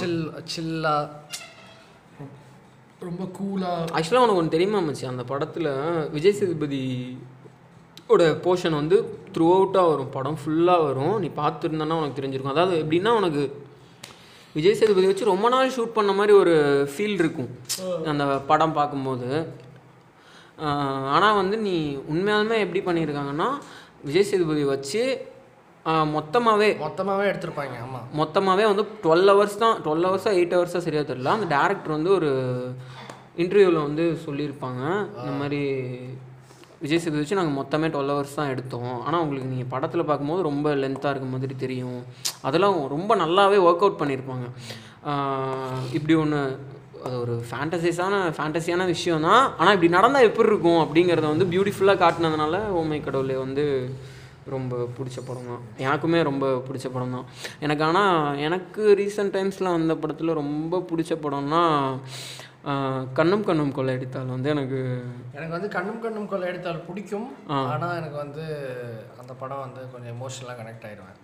[0.02, 0.20] சில்
[0.54, 0.94] சில்லா
[3.08, 5.70] ரொம்ப கூலாக ஆக்சுவலாக உனக்கு ஒன்று தெரியுமா மச்சி அந்த படத்தில்
[6.16, 6.84] விஜய் சேதுபதி
[8.14, 8.98] ஓட போர்ஷன் வந்து
[9.36, 10.14] த்ரூ அவுட்டாக வரும்.
[10.16, 11.16] படம் ஃபுல்லாக வரும்.
[11.24, 12.56] நீ பார்த்துருந்தனா உனக்கு தெரிஞ்சிருக்கும்.
[12.56, 13.44] அதாவது எப்படின்னா உனக்கு
[14.56, 16.56] விஜய் சேதுபதி வச்சு ரொம்ப நாள் ஷூட் பண்ண மாதிரி ஒரு
[16.94, 17.52] ஃபீல் இருக்கும்.
[18.12, 19.30] அந்த படம் பார்க்கும்போது.
[21.16, 21.76] ஆனால் வந்து நீ
[22.14, 23.50] உண்மையாலுமே எப்படி பண்ணியிருக்காங்கன்னா
[24.08, 25.04] விஜய் சேதுபதி வச்சு
[26.16, 31.32] மொத்தமாகவே மொத்தமாகவே எடுத்திருப்பாங்க ஆமாம் மொத்தமாகவே வந்து டுவெல் ஹவர்ஸ் தான் டுவெல் ஹவர்ஸாக எயிட் ஹவர்ஸாக சரியாக தெரியல.
[31.38, 32.30] அந்த டேரக்டர் வந்து ஒரு
[33.44, 34.84] இன்டர்வியூவில் வந்து சொல்லியிருப்பாங்க.
[35.22, 35.62] இந்த மாதிரி
[36.84, 38.94] விஜய் சேது வச்சு நாங்கள் மொத்தமே டுவெல் ஹவர்ஸ் தான் எடுத்தோம்.
[39.06, 42.00] ஆனால் உங்களுக்கு நீங்கள் படத்தில் பார்க்கும்போது ரொம்ப லென்த்தாக இருக்க மாதிரி தெரியும்.
[42.50, 44.48] அதெல்லாம் ரொம்ப நல்லாவே ஒர்க் அவுட் பண்ணியிருப்பாங்க.
[45.98, 46.40] இப்படி ஒன்று
[47.08, 49.44] அது ஒரு ஃபேண்டசிஸான ஃபேண்டசியான விஷயம் தான்.
[49.60, 53.66] ஆனால் இப்படி நடந்தால் எப்படி இருக்கும் அப்படிங்கிறத வந்து பியூட்டிஃபுல்லாக காட்டினதுனால ஓமை கடவுளே வந்து
[54.54, 55.64] ரொம்ப பிடிச்ச படம் தான்.
[55.86, 57.26] எனக்குமே ரொம்ப பிடிச்ச படம் தான்.
[57.66, 61.64] எனக்கு ஆனால் எனக்கு ரீசெண்ட் டைம்ஸில் வந்த படத்தில் ரொம்ப பிடிச்ச படம்னா
[63.18, 64.80] கண்ணும் கண்ணும் கொள்ளையடித்தால் வந்து எனக்கு
[65.36, 67.28] எனக்கு வந்து கண்ணும் கண்ணும் கொள்ளை எடுத்தால் பிடிக்கும்.
[67.74, 68.44] ஆனால் எனக்கு வந்து
[69.22, 71.20] அந்த படம் வந்து கொஞ்சம் எமோஷனலாக கனெக்ட் ஆயிடுவேன்.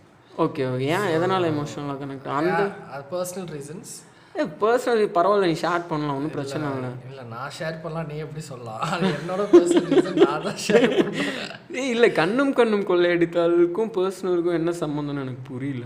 [0.46, 0.64] ஓகே
[0.96, 1.08] ஏன்?
[1.18, 2.62] எதனால் எமோஷனலாக கனெக்ட் அந்த
[2.94, 3.94] அது பர்சனல் ரீசன்ஸ்
[4.40, 6.18] ஏ பர்சனலி பரவாயில்ல நீ ஷேர் பண்ணலாம்.
[6.18, 6.92] ஒன்றும் பிரச்சனை இல்லை.
[7.12, 8.84] இல்லை நான் ஷேர் பண்ணலாம் நீ எப்படி சொல்லலாம்?
[9.20, 11.32] என்னோட பர்சனல் ரீசன் நான் தான் ஷேர் பண்ணுறேன்
[11.80, 15.86] ஏய் இல்லை கண்ணும் கண்ணும் கொள்ளையடித்தாலுக்கும் பர்சனலுக்கும் என்ன சம்மந்தம்னு எனக்கு புரியல.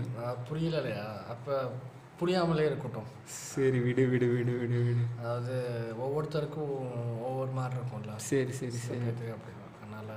[0.50, 1.54] புரியல இல்லையா அப்போ
[2.22, 3.08] புரியாமலே இருக்கட்டும்.
[3.52, 5.04] சரி விடு விடு விடு விடு விடு.
[5.20, 5.54] அதாவது
[6.04, 6.74] ஒவ்வொருத்தருக்கும்
[7.28, 8.14] ஒவ்வொரு மாதிரி இருக்கும்ல.
[8.30, 9.00] சரி சரி சரி.
[9.80, 10.12] அதனால்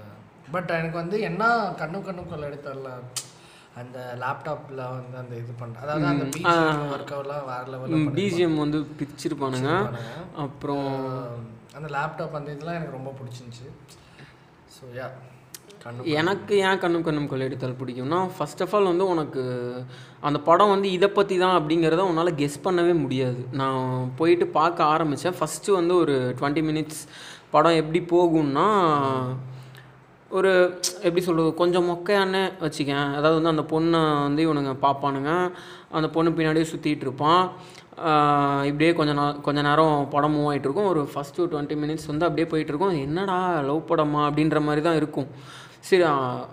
[0.56, 1.44] பட் எனக்கு வந்து என்ன
[1.82, 2.92] கண்ணும் கண்ணும் கொள்ள எடுத்தால
[3.82, 6.26] அந்த லேப்டாப்பில் வந்து அந்த இது பண்ண அதாவது அந்த
[6.98, 9.72] ஒர்க்கெல்லாம் வேறு லெவலில் பிஜிஎம் வந்து பிரிச்சிருப்பானுங்க.
[10.44, 10.90] அப்புறம்
[11.78, 13.68] அந்த லேப்டாப் அந்த இதெல்லாம் எனக்கு ரொம்ப பிடிச்சிருந்துச்சி.
[14.76, 15.35] ஸோ யா கண்ணு
[16.20, 19.42] எனக்கு ஏன் கண்ணும் கண்ணும் கொள்ளையடித்தல் பிடிக்கும்னா ஃபர்ஸ்ட் ஆஃப் ஆல் வந்து உனக்கு
[20.28, 23.42] அந்த படம் வந்து இதை பற்றி தான் அப்படிங்கிறத உன்னால் கெஸ் பண்ணவே முடியாது.
[23.60, 23.82] நான்
[24.20, 27.02] போயிட்டு பார்க்க ஆரம்பித்தேன் ஃபஸ்ட்டு வந்து ஒரு டுவெண்ட்டி மினிட்ஸ்
[27.54, 28.68] படம் எப்படி போகும்னா
[30.38, 30.52] ஒரு
[31.08, 33.10] எப்படி சொல்கிறது கொஞ்சம் மொக்கையானே வச்சுக்கேன்.
[33.18, 35.34] அதாவது வந்து அந்த பொண்ணை வந்து இவனுங்க பார்ப்பானுங்க.
[35.98, 37.44] அந்த பொண்ணு பின்னாடியே சுற்றிட்டு இருப்பான்.
[38.70, 40.90] இப்படியே கொஞ்ச நாள் கொஞ்ச நேரம் படம் மூவ் ஆகிட்டு இருக்கும்.
[40.94, 43.38] ஒரு ஃபஸ்ட்டு டுவெண்ட்டி மினிட்ஸ் வந்து அப்படியே போயிட்டுருக்கும் என்னடா
[43.70, 45.30] லவ் படமா அப்படின்ற மாதிரி தான் இருக்கும்.
[45.88, 46.04] சரி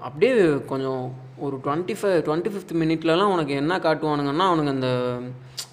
[0.09, 0.33] அப்படியே
[0.73, 1.05] கொஞ்சம்
[1.45, 4.91] ஒரு டுவெண்ட்டி ஃபைவ் டுவெண்ட்டி ஃபிஃப்த் மினிட்லலாம் உனக்கு என்ன காட்டுவானுங்கன்னா அவனுங்க இந்த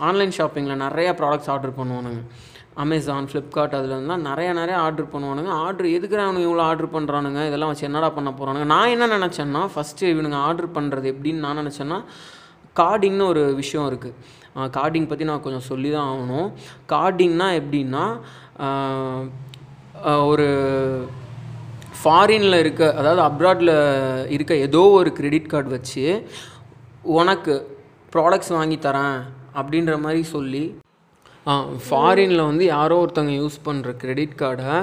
[0.08, 2.22] ஆன்லைன் ஷாப்பிங்கில் நிறையா ப்ராடக்ட்ஸ் ஆர்டர் பண்ணுவானுங்க.
[2.84, 5.52] அமேசான் ஃப்ளிப்கார்ட் அதுலலாம் நிறையா நிறையா ஆர்டர் பண்ணுவானுங்க.
[5.64, 10.12] ஆர்டர் எதுக்குற அவனுங்க இவ்வளோ ஆர்டர் பண்ணுறானுங்க இதெல்லாம் வச்சு என்னடா பண்ண போகிறானுங்க நான் என்ன நினச்சேன்னா ஃபஸ்ட்டு
[10.14, 11.98] இவனுங்க ஆர்டர் பண்ணுறது எப்படின்னு நான் நினச்சேன்னா
[12.82, 16.48] கார்டிங்னு ஒரு விஷயம் இருக்குது கார்டிங் பற்றி நான் கொஞ்சம் சொல்லி தான் ஆகணும்.
[16.94, 18.06] கார்டிங்னா எப்படின்னா
[20.32, 20.48] ஒரு
[22.00, 23.74] ஃபாரினில் இருக்க அதாவது அப்ராடில்
[24.30, 26.04] இருக்க ஏதோ ஒரு கிரெடிட் கார்டு வச்சு
[27.14, 27.54] உனக்கு
[28.14, 29.18] ப்ராடக்ட்ஸ் வாங்கி தரேன்
[29.56, 30.64] அப்படின்ற மாதிரி சொல்லி
[31.84, 34.74] ஃபாரினில் வந்து யாரோ ஒருத்தவங்க யூஸ் பண்ணுற கிரெடிட் கார்டை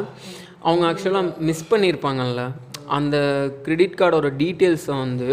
[0.62, 2.44] அவங்க ஆக்சுவலாக மிஸ் பண்ணியிருப்பாங்கல்ல
[2.96, 3.16] அந்த
[3.64, 5.28] கிரெடிட் கார்டோட டீட்டெயில்ஸை வந்து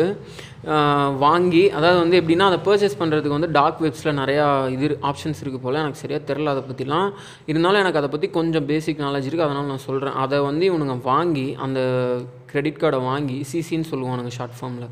[1.23, 5.79] வாங்கி அதாவது வந்து எப்படின்னா அதை பர்ச்சேஸ் பண்ணுறதுக்கு வந்து டார்க் வெப்ஸில் நிறையா இது ஆப்ஷன்ஸ் இருக்குது போல்.
[5.83, 7.09] எனக்கு சரியாக தெரில அதை பற்றிலாம்
[7.51, 11.47] இருந்தாலும் எனக்கு அதை பற்றி கொஞ்சம் பேசிக் நாலேஜ் இருக்குது அதனால் நான் சொல்கிறேன் அதை வந்து இவனுங்க வாங்கி
[11.67, 11.79] அந்த
[12.51, 14.89] கிரெடிட் கார்டை வாங்கி சிசின்னு சொல்லுவானுங்க ஷார்ட் ஃபார்மில்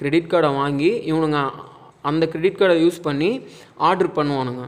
[0.00, 1.40] கிரெடிட் கார்டை வாங்கி இவனுங்க
[2.10, 3.30] அந்த கிரெடிட் கார்டை யூஸ் பண்ணி
[3.88, 4.64] ஆர்டர் பண்ணுவானுங்க.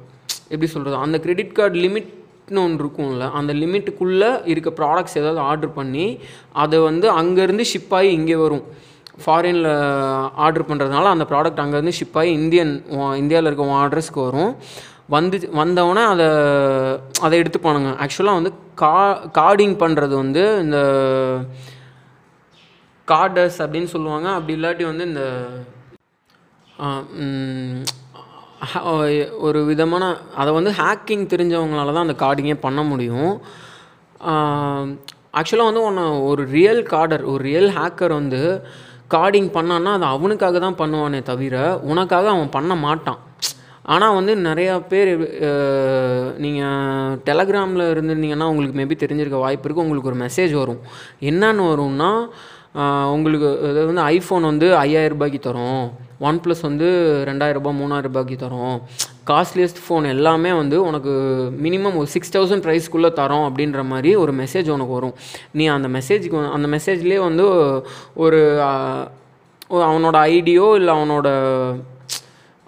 [0.52, 2.10] எப்படி சொல்கிறது அந்த கிரெடிட் கார்டு லிமிட்
[2.48, 6.06] லிமிட்னு ஒன்று இருக்கும்ல அந்த லிமிட்டுக்குள்ளே இருக்க ப்ராடக்ட்ஸ் ஏதாவது ஆர்டர் பண்ணி
[6.62, 8.64] அதை வந்து அங்கேருந்து ஷிப் ஆகி இங்கே வரும்.
[9.22, 9.68] ஃபாரினில்
[10.44, 12.72] ஆர்டர் பண்ணுறதுனால அந்த ப்ராடக்ட் அங்கேருந்து ஷிப் ஆகி இந்தியன்
[13.22, 14.52] இந்தியாவில் இருக்க உன் அட்ரஸ்க்கு வரும்.
[15.14, 16.26] வந்து வந்தவொடனே அதை
[17.26, 17.90] அதை எடுத்துப்பானுங்க.
[18.04, 18.96] ஆக்சுவலாக வந்து கா
[19.38, 20.78] கார்டிங் பண்ணுறது வந்து இந்த
[23.08, 24.28] கார்டர்ஸ் அப்படின்னு சொல்லுவாங்க.
[24.36, 25.24] அப்படி இல்லாட்டி வந்து இந்த
[29.46, 30.04] ஒரு விதமான
[30.42, 33.32] அதை வந்து ஹேக்கிங் தெரிஞ்சவங்களால தான் அந்த கார்டிங்கே பண்ண முடியும்.
[35.38, 38.40] ஆக்சுவலாக வந்து ஒன்று ஒரு ரியல் கார்டர் ஒரு ரியல் ஹேக்கர் வந்து
[39.14, 41.56] கார்டிங் பண்ணான்னா அது அவனுக்காக தான் பண்ணுவானே தவிர
[41.90, 43.20] உனக்காக அவன் பண்ண மாட்டான்.
[43.94, 45.12] ஆனால் வந்து நிறையா பேர்
[46.44, 50.82] நீங்கள் டெலகிராமில் இருந்திருந்தீங்கன்னா உங்களுக்கு மேபி தெரிஞ்சிருக்க வாய்ப்பு இருக்குது உங்களுக்கு ஒரு மெசேஜ் வரும்.
[51.30, 52.10] என்னன்னு வரும்னா
[53.14, 55.84] உங்களுக்கு அதாவது வந்து ஐஃபோன் வந்து ஐயாயிரம் ரூபாய்க்கு தரோம்.
[56.28, 56.88] ஒன் ப்ளஸ் வந்து
[57.28, 58.36] ரெண்டாயிரம் ரூபாய் மூணாயிரம் ரூபாய்க்கு
[59.30, 61.12] காஸ்ட்லியஸ்ட் ஃபோன் எல்லாமே வந்து உனக்கு
[61.66, 65.14] மினிமம் ஒரு சிக்ஸ் தௌசண்ட் ப்ரைஸ்க்குள்ளே தரோம் அப்படின்ற மாதிரி ஒரு மெசேஜ் உனக்கு வரும்.
[65.52, 67.70] நீ அந்த மெசேஜுக்கு அந்த மெசேஜ்லேயே வந்து ஒரு
[68.24, 68.40] ஒரு
[69.90, 71.28] அவனோட ஐடியோ இல்லை அவனோட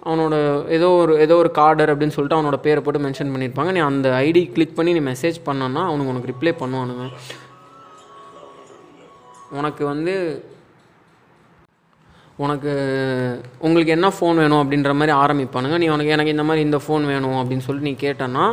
[0.09, 0.35] அவனோட
[0.75, 3.71] ஏதோ ஒரு ஏதோ ஒரு கார்டர் அப்படின்னு சொல்லிட்டு அவனோட பேரை போட்டு மென்ஷன் பண்ணியிருப்பாங்க.
[3.77, 7.05] நீ அந்த ஐடி கிளிக் பண்ணி நீ மெசேஜ் பண்ணோன்னா அவனுக்கு உனக்கு ரிப்ளை பண்ணுவானுங்க.
[9.59, 10.15] உனக்கு வந்து
[12.43, 12.71] உனக்கு
[13.65, 15.77] உங்களுக்கு என்ன ஃபோன் வேணும் அப்படின்ற மாதிரி ஆரம்பிப்பானுங்க.
[15.81, 18.45] நீ உனக்கு எனக்கு இந்த மாதிரி இந்த ஃபோன் வேணும் அப்படின்னு சொல்லிட்டு நீ கேட்டேன்னா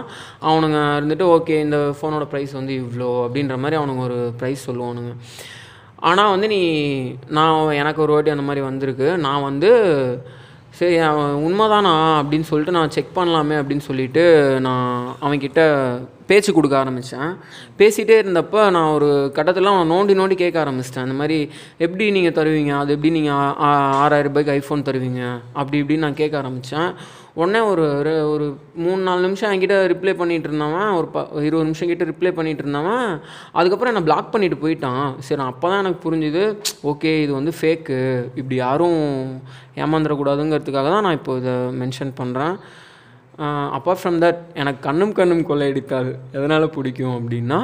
[0.48, 5.12] அவனுங்க இருந்துட்டு ஓகே இந்த ஃபோனோட ப்ரைஸ் வந்து இவ்வளோ அப்படின்ற மாதிரி அவனுங்க ஒரு ப்ரைஸ் சொல்லுவானுங்க.
[6.08, 6.60] ஆனால் வந்து நீ
[7.38, 9.08] நான் எனக்கு ஒரு வாட்டி அந்த மாதிரி வந்திருக்கு.
[9.26, 9.70] நான் வந்து
[10.78, 14.24] சரி அவன் உண்மைதானா அப்படின்னு சொல்லிட்டு நான் செக் பண்ணலாமே அப்படின்னு சொல்லிட்டு
[14.66, 15.60] நான் அவன்கிட்ட
[16.28, 17.30] பேச்சு கொடுக்க ஆரம்பித்தேன்
[17.78, 21.06] பேசிகிட்டே இருந்தப்போ நான் ஒரு கட்டத்தில் அவன் நோண்டி நோண்டி கேட்க ஆரம்பிச்சிட்டேன்.
[21.06, 21.38] அந்த மாதிரி
[21.84, 22.72] எப்படி நீங்கள் தருவீங்க?
[22.78, 23.54] அது எப்படி நீங்கள்
[24.02, 25.22] ஆறாயிரம் ரூபாய்க்கு ஐஃபோன் தருவீங்க?
[25.52, 26.90] அப்படி இப்படின்னு நான் கேட்க ஆரம்பித்தேன்
[27.38, 31.88] உடனே ஒரு ஒரு- ஒரு மூணு நாலு நிமிஷம் என்கிட்ட ரிப்ளை பண்ணிகிட்டு இருந்தவன் ஒரு ப இருபது நிமிஷம்
[31.88, 33.04] கிட்ட ரிப்ளை பண்ணிகிட்டு இருந்தவன்.
[33.52, 35.06] அதுக்கப்புறம் என்னை பிளாக் பண்ணிட்டு போயிட்டான்.
[35.18, 36.42] சரி அப்போ தான் எனக்கு புரிஞ்சுது
[36.84, 37.98] ஓகே இது வந்து ஃபேக்கு
[38.34, 39.00] இப்படி யாரும்
[39.76, 42.54] ஏமாந்துடக்கூடாதுங்கிறதுக்காக தான் நான் இப்போ இதை மென்ஷன் பண்ணுறேன்
[43.42, 47.58] அப்பார்ட் ஃப்ரம் தட் எனக்கு கண்ணும் கண்ணும் கொள்ளையடித்தால் எதனால் பிடிக்கும் அப்படின்னா?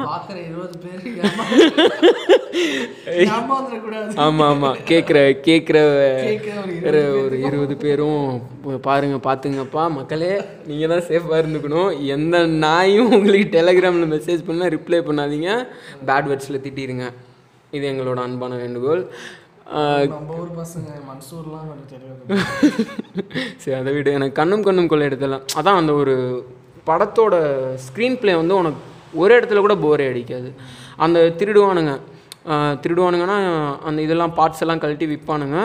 [4.15, 5.77] ஆமாம் ஆமாம் கேட்குற கேட்குற
[7.25, 9.91] ஒரு இருபது பேரும் ப- பாருங்க பார்த்துங்கப்பா.
[9.91, 12.05] மக்களே நீங்கள் தான் சேஃபாக இருந்துக்கணும்.
[12.05, 15.49] எந்த நாயும் உங்களுக்கு டெலகிராமில் மெசேஜ் பண்ணால் ரிப்ளை பண்ணாதீங்க.
[16.05, 17.05] பேட் வேர்ட்ஸில் திட்டிடுங்க
[17.71, 19.07] இது எங்களோட அன்பான வேண்டுகோள்.
[23.61, 24.09] சரி அதை விட.
[24.17, 26.13] எனக்கு கண்ணும் கண்ணும் கொள்ள இடத்துல அதான் அந்த ஒரு
[26.89, 27.35] படத்தோட
[27.85, 28.81] ஸ்க்ரீன் ப்ளே வந்து உனக்கு
[29.21, 30.49] ஒரு இடத்துல கூட போரே அடிக்காது.
[31.05, 31.93] அந்த திருடுவானுங்க
[32.83, 33.37] திருடுவானுங்கன்னா
[33.89, 35.59] அந்த இதெல்லாம் பார்ட்ஸ் எல்லாம் கழட்டி விற்பானுங்க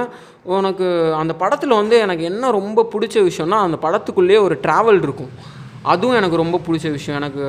[0.57, 0.87] உனக்கு
[1.21, 5.33] அந்த படத்தில் வந்து எனக்கு என்ன ரொம்ப பிடிச்ச விஷயம்னா அந்த படத்துக்குள்ளேயே ஒரு ட்ராவல் இருக்கும்.
[5.93, 7.19] அதுவும் எனக்கு ரொம்ப பிடிச்ச விஷயம்.
[7.21, 7.45] எனக்கு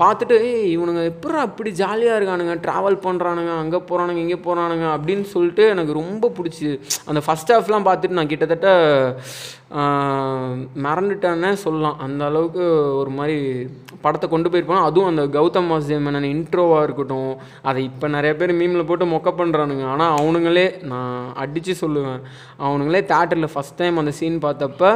[0.00, 2.54] பார்த்துட்டு ஏய் இவனுங்க எப்படா இப்படி ஜாலியாக இருக்கானுங்க?
[2.64, 6.70] ட்ராவல் பண்ணுறானுங்க அங்கே போகிறானுங்க இங்கே போகிறானுங்க அப்படின்னு சொல்லிட்டு எனக்கு ரொம்ப பிடிச்சி.
[7.10, 8.70] அந்த ஃபஸ்ட் ஹாஃப்லாம் பார்த்துட்டு நான் கிட்டத்தட்ட
[10.86, 12.00] மறந்துட்டேன்னே சொல்லலாம்.
[12.04, 12.64] அந்த அளவுக்கு
[12.98, 13.36] ஒரு மாதிரி
[14.04, 14.88] படத்தை கொண்டு போயிருப்பாங்க.
[14.88, 17.32] அதுவும் அந்த கௌதம் வாசுதேவன் இன்ட்ரோவாக இருக்கட்டும்.
[17.68, 22.20] அதை இப்போ நிறைய பேர் மீமில் போட்டு மொக்க பண்ணுறானுங்க ஆனால் அவனுங்களே நான் அடித்து சொல்லுவேன்.
[22.66, 24.92] அவனுங்களே தேட்டரில் ஃபஸ்ட் டைம் அந்த சீன் பார்த்தப்ப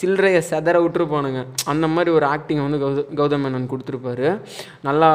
[0.00, 1.40] சில்லறையை செதற விட்டுருப்பானுங்க.
[1.72, 4.28] அந்த மாதிரி ஒரு ஆக்டிங் வந்து கௌத கௌதம் மேனன் கொடுத்துருப்பாரு.
[4.88, 5.10] நல்லா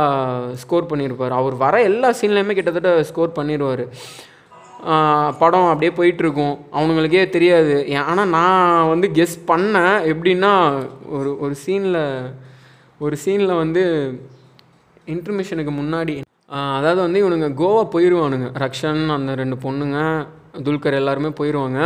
[0.63, 3.85] ஸ்கோர் பண்ணியிருப்பார் அவர் வர எல்லா சீன்லேயுமே கிட்டத்தட்ட ஸ்கோர் பண்ணிடுவார்
[5.41, 6.55] படம் அப்படியே போயிட்டுருக்கும்.
[6.77, 7.75] அவனுங்களுக்கே தெரியாது.
[8.09, 9.95] ஆனால் நான் வந்து கெஸ் பண்ணேன்.
[10.13, 10.51] எப்படின்னா
[11.17, 12.01] ஒரு ஒரு சீனில்
[13.05, 13.83] ஒரு சீனில் வந்து
[15.13, 16.15] இன்டர்மிஷனுக்கு முன்னாடி
[16.77, 19.99] அதாவது வந்து இவனுங்க கோவா போயிடுவானுங்க ரக்ஷன் அந்த ரெண்டு பொண்ணுங்க
[20.65, 21.79] துல்கர் எல்லாருமே போயிடுவாங்க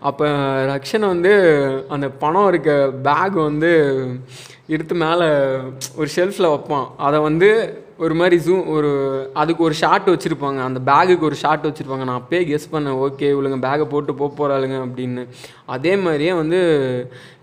[0.00, 0.26] அப்போ
[0.72, 1.32] ரக்ஷனை வந்து
[1.88, 3.72] அந்த பணம் இருக்க பேக் வந்து
[4.66, 5.28] எடுத்து மேலே
[5.96, 6.88] ஒரு ஷெல்ஃபில் வைப்பான்.
[6.96, 7.50] அதை வந்து
[8.04, 8.88] ஒரு மாதிரி ஜூ ஒரு
[9.40, 10.58] அதுக்கு ஒரு ஷாட் வச்சுருப்பாங்க.
[10.68, 12.04] அந்த பேகுக்கு ஒரு ஷாட் வச்சுருப்பாங்க.
[12.08, 12.96] நான் அப்பயே கெஸ் பண்ணேன்.
[13.04, 15.22] ஓகே இவளுங்க பேகை போட்டு போக போகிறாளுங்க அப்படின்னு.
[15.74, 16.58] அதே மாதிரியே வந்து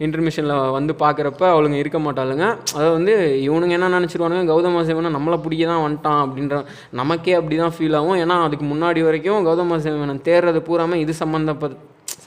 [0.05, 2.45] இன்டர்மிஷனில் வந்து பார்க்குறப்ப அவளுங்க இருக்க மாட்டாளுங்க.
[2.75, 3.15] அதாவது வந்து
[3.47, 4.45] இவனுங்க என்ன நினச்சிருவானுங்க?
[4.51, 6.59] கௌதம சேவனை நம்மளை பிடிக்க தான் வந்துட்டான் அப்படின்ற
[7.01, 8.19] நமக்கே அப்படி தான் ஃபீல் ஆகும்.
[8.25, 11.75] ஏன்னா அதுக்கு முன்னாடி வரைக்கும் கௌதம சேவனை தேடுறது பூராமல் இது சம்மந்தப்பட்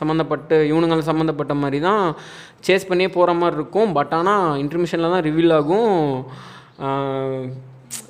[0.00, 2.02] சம்மந்தப்பட்டு இவனுங்கள சம்மந்தப்பட்ட மாதிரி தான்
[2.66, 3.94] சேஸ் பண்ணியே போகிற மாதிரி இருக்கும்.
[3.98, 5.94] பட் ஆனால் இன்டர்மிஷனில் தான் ரிவீல் ஆகும்.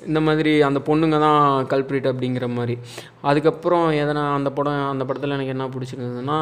[0.05, 2.77] இந்த மாதிரி அந்த பொண்ணுங்க தான் கல்பிரிட் அப்படிங்கிற மாதிரி.
[3.21, 6.37] அதுக்கப்புறம் எதனா அந்த படம் அந்த படத்தில் எனக்கு என்ன பிடிச்சிருந்ததுன்னா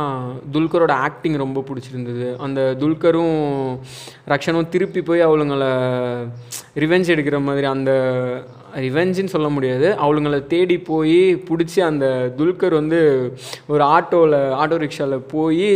[0.54, 2.28] துல்கரோட ஆக்டிங் ரொம்ப பிடிச்சிருந்தது.
[2.36, 3.38] அந்த துல்கரும்
[4.28, 5.72] ரக்ஷனும் திருப்பி போய் அவளுங்களை
[6.76, 7.91] ரிவெஞ்ச் எடுக்கிற மாதிரி அந்த
[8.76, 9.88] ரிவெஞ்சுன்னு சொல்ல முடியாது.
[10.05, 12.99] அவளுங்களை தேடி போய் பிடிச்சி அந்த துல்கர் வந்து
[13.67, 15.69] ஒரு ஆட்டோவில் ஆட்டோ ரிக்ஷாவில் போய்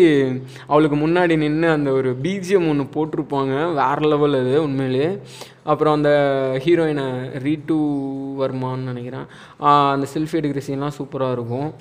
[0.67, 3.53] அவளுக்கு முன்னாடி நின்று அந்த ஒரு பிஜிஎம் ஒன்று போட்டிருப்பாங்க.
[3.79, 5.11] வேறு லெவல் அது உண்மையிலேயே.
[5.63, 6.11] அப்புறம் அந்த
[6.65, 7.07] ஹீரோயினை
[7.45, 7.77] ரீட்டு
[8.41, 9.25] வர்மான்னு நினைக்கிறேன்.
[9.93, 11.73] அந்த செல்ஃபி எடுக்கிற சீன்லாம் சூப்பராக இருக்கும்.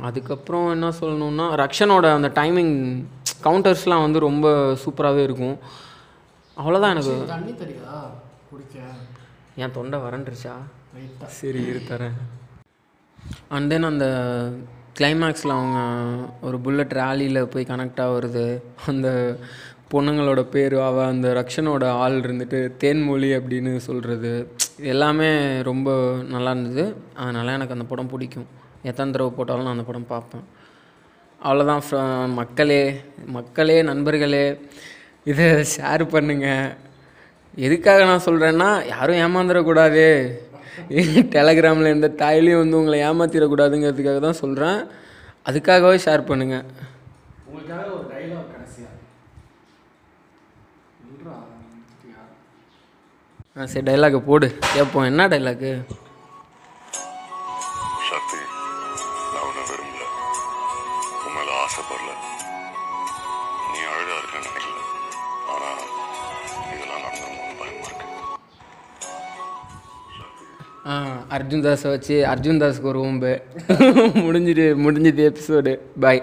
[0.00, 3.04] அதுக்கப்புறம் என்ன சொல்லணுன்னா ரக்ஷனோட அந்த டைமிங்
[3.44, 5.56] கவுண்டர்ஸ்லாம் வந்து ரொம்ப சூப்பராகவே இருக்கும்.
[6.60, 7.14] அவ்வளோதான் எனக்கு.
[7.32, 7.98] தண்ணி தெரியுதா?
[8.50, 8.78] குடிக்க.
[9.62, 10.54] என் தொண்டை வறண்டுருச்சா?
[11.38, 12.18] சரி இரு தரேன்.
[13.56, 14.06] அண்ட் தென் அந்த
[14.98, 15.80] கிளைமேக்ஸில் அவங்க
[16.46, 18.44] ஒரு புல்லட் ரேலியில் போய் கனெக்ட் ஆகுறது
[18.86, 19.08] அந்த
[19.92, 24.32] பொண்ணுங்களோட பேர் அவ அந்த ரக்ஷனோட ஆள் இருந்துட்டு தேன்மொழி அப்படின்னு சொல்கிறது
[24.78, 25.30] இது எல்லாமே
[25.70, 25.90] ரொம்ப
[26.34, 26.84] நல்லா இருந்தது.
[27.22, 28.46] அதனால் எனக்கு அந்த படம் பிடிக்கும்.
[28.90, 30.46] எத்தனை தடவை போட்டாலும் நான் அந்த படம் பார்ப்பேன்.
[31.44, 32.82] அவ்வளோதான் மக்களே
[33.36, 34.46] மக்களே நண்பர்களே.
[35.26, 36.70] இதை ஷேர் பண்ணுங்கள்
[37.58, 40.04] எதுக்காக நான் சொல்கிறேன்னா யாரும் ஏமாந்துடக்கூடாது
[41.32, 44.78] டெலகிராமில் எந்த தாயிலையும் வந்து உங்களை ஏமாத்திடக்கூடாதுங்கிறதுக்காக தான் சொல்கிறேன்
[45.46, 46.64] அதுக்காகவே ஷேர் பண்ணுங்கள்
[47.46, 48.90] உங்களுக்காக ஒரு டைலாக் கடைசியா?
[51.02, 51.34] சொல்றா
[53.56, 54.48] ஆ சரி டைலாக்கை போடு.
[54.74, 55.72] கேட்போம் என்ன டைலாக்கு
[71.28, 73.32] அர்ஜுன் தாஸை வச்சு அர்ஜுன் தாஸ்க்கு ஒரு ஓம்பு.
[74.24, 76.22] முடிஞ்சிட்டு முடிஞ்சது எபிசோடு பாய்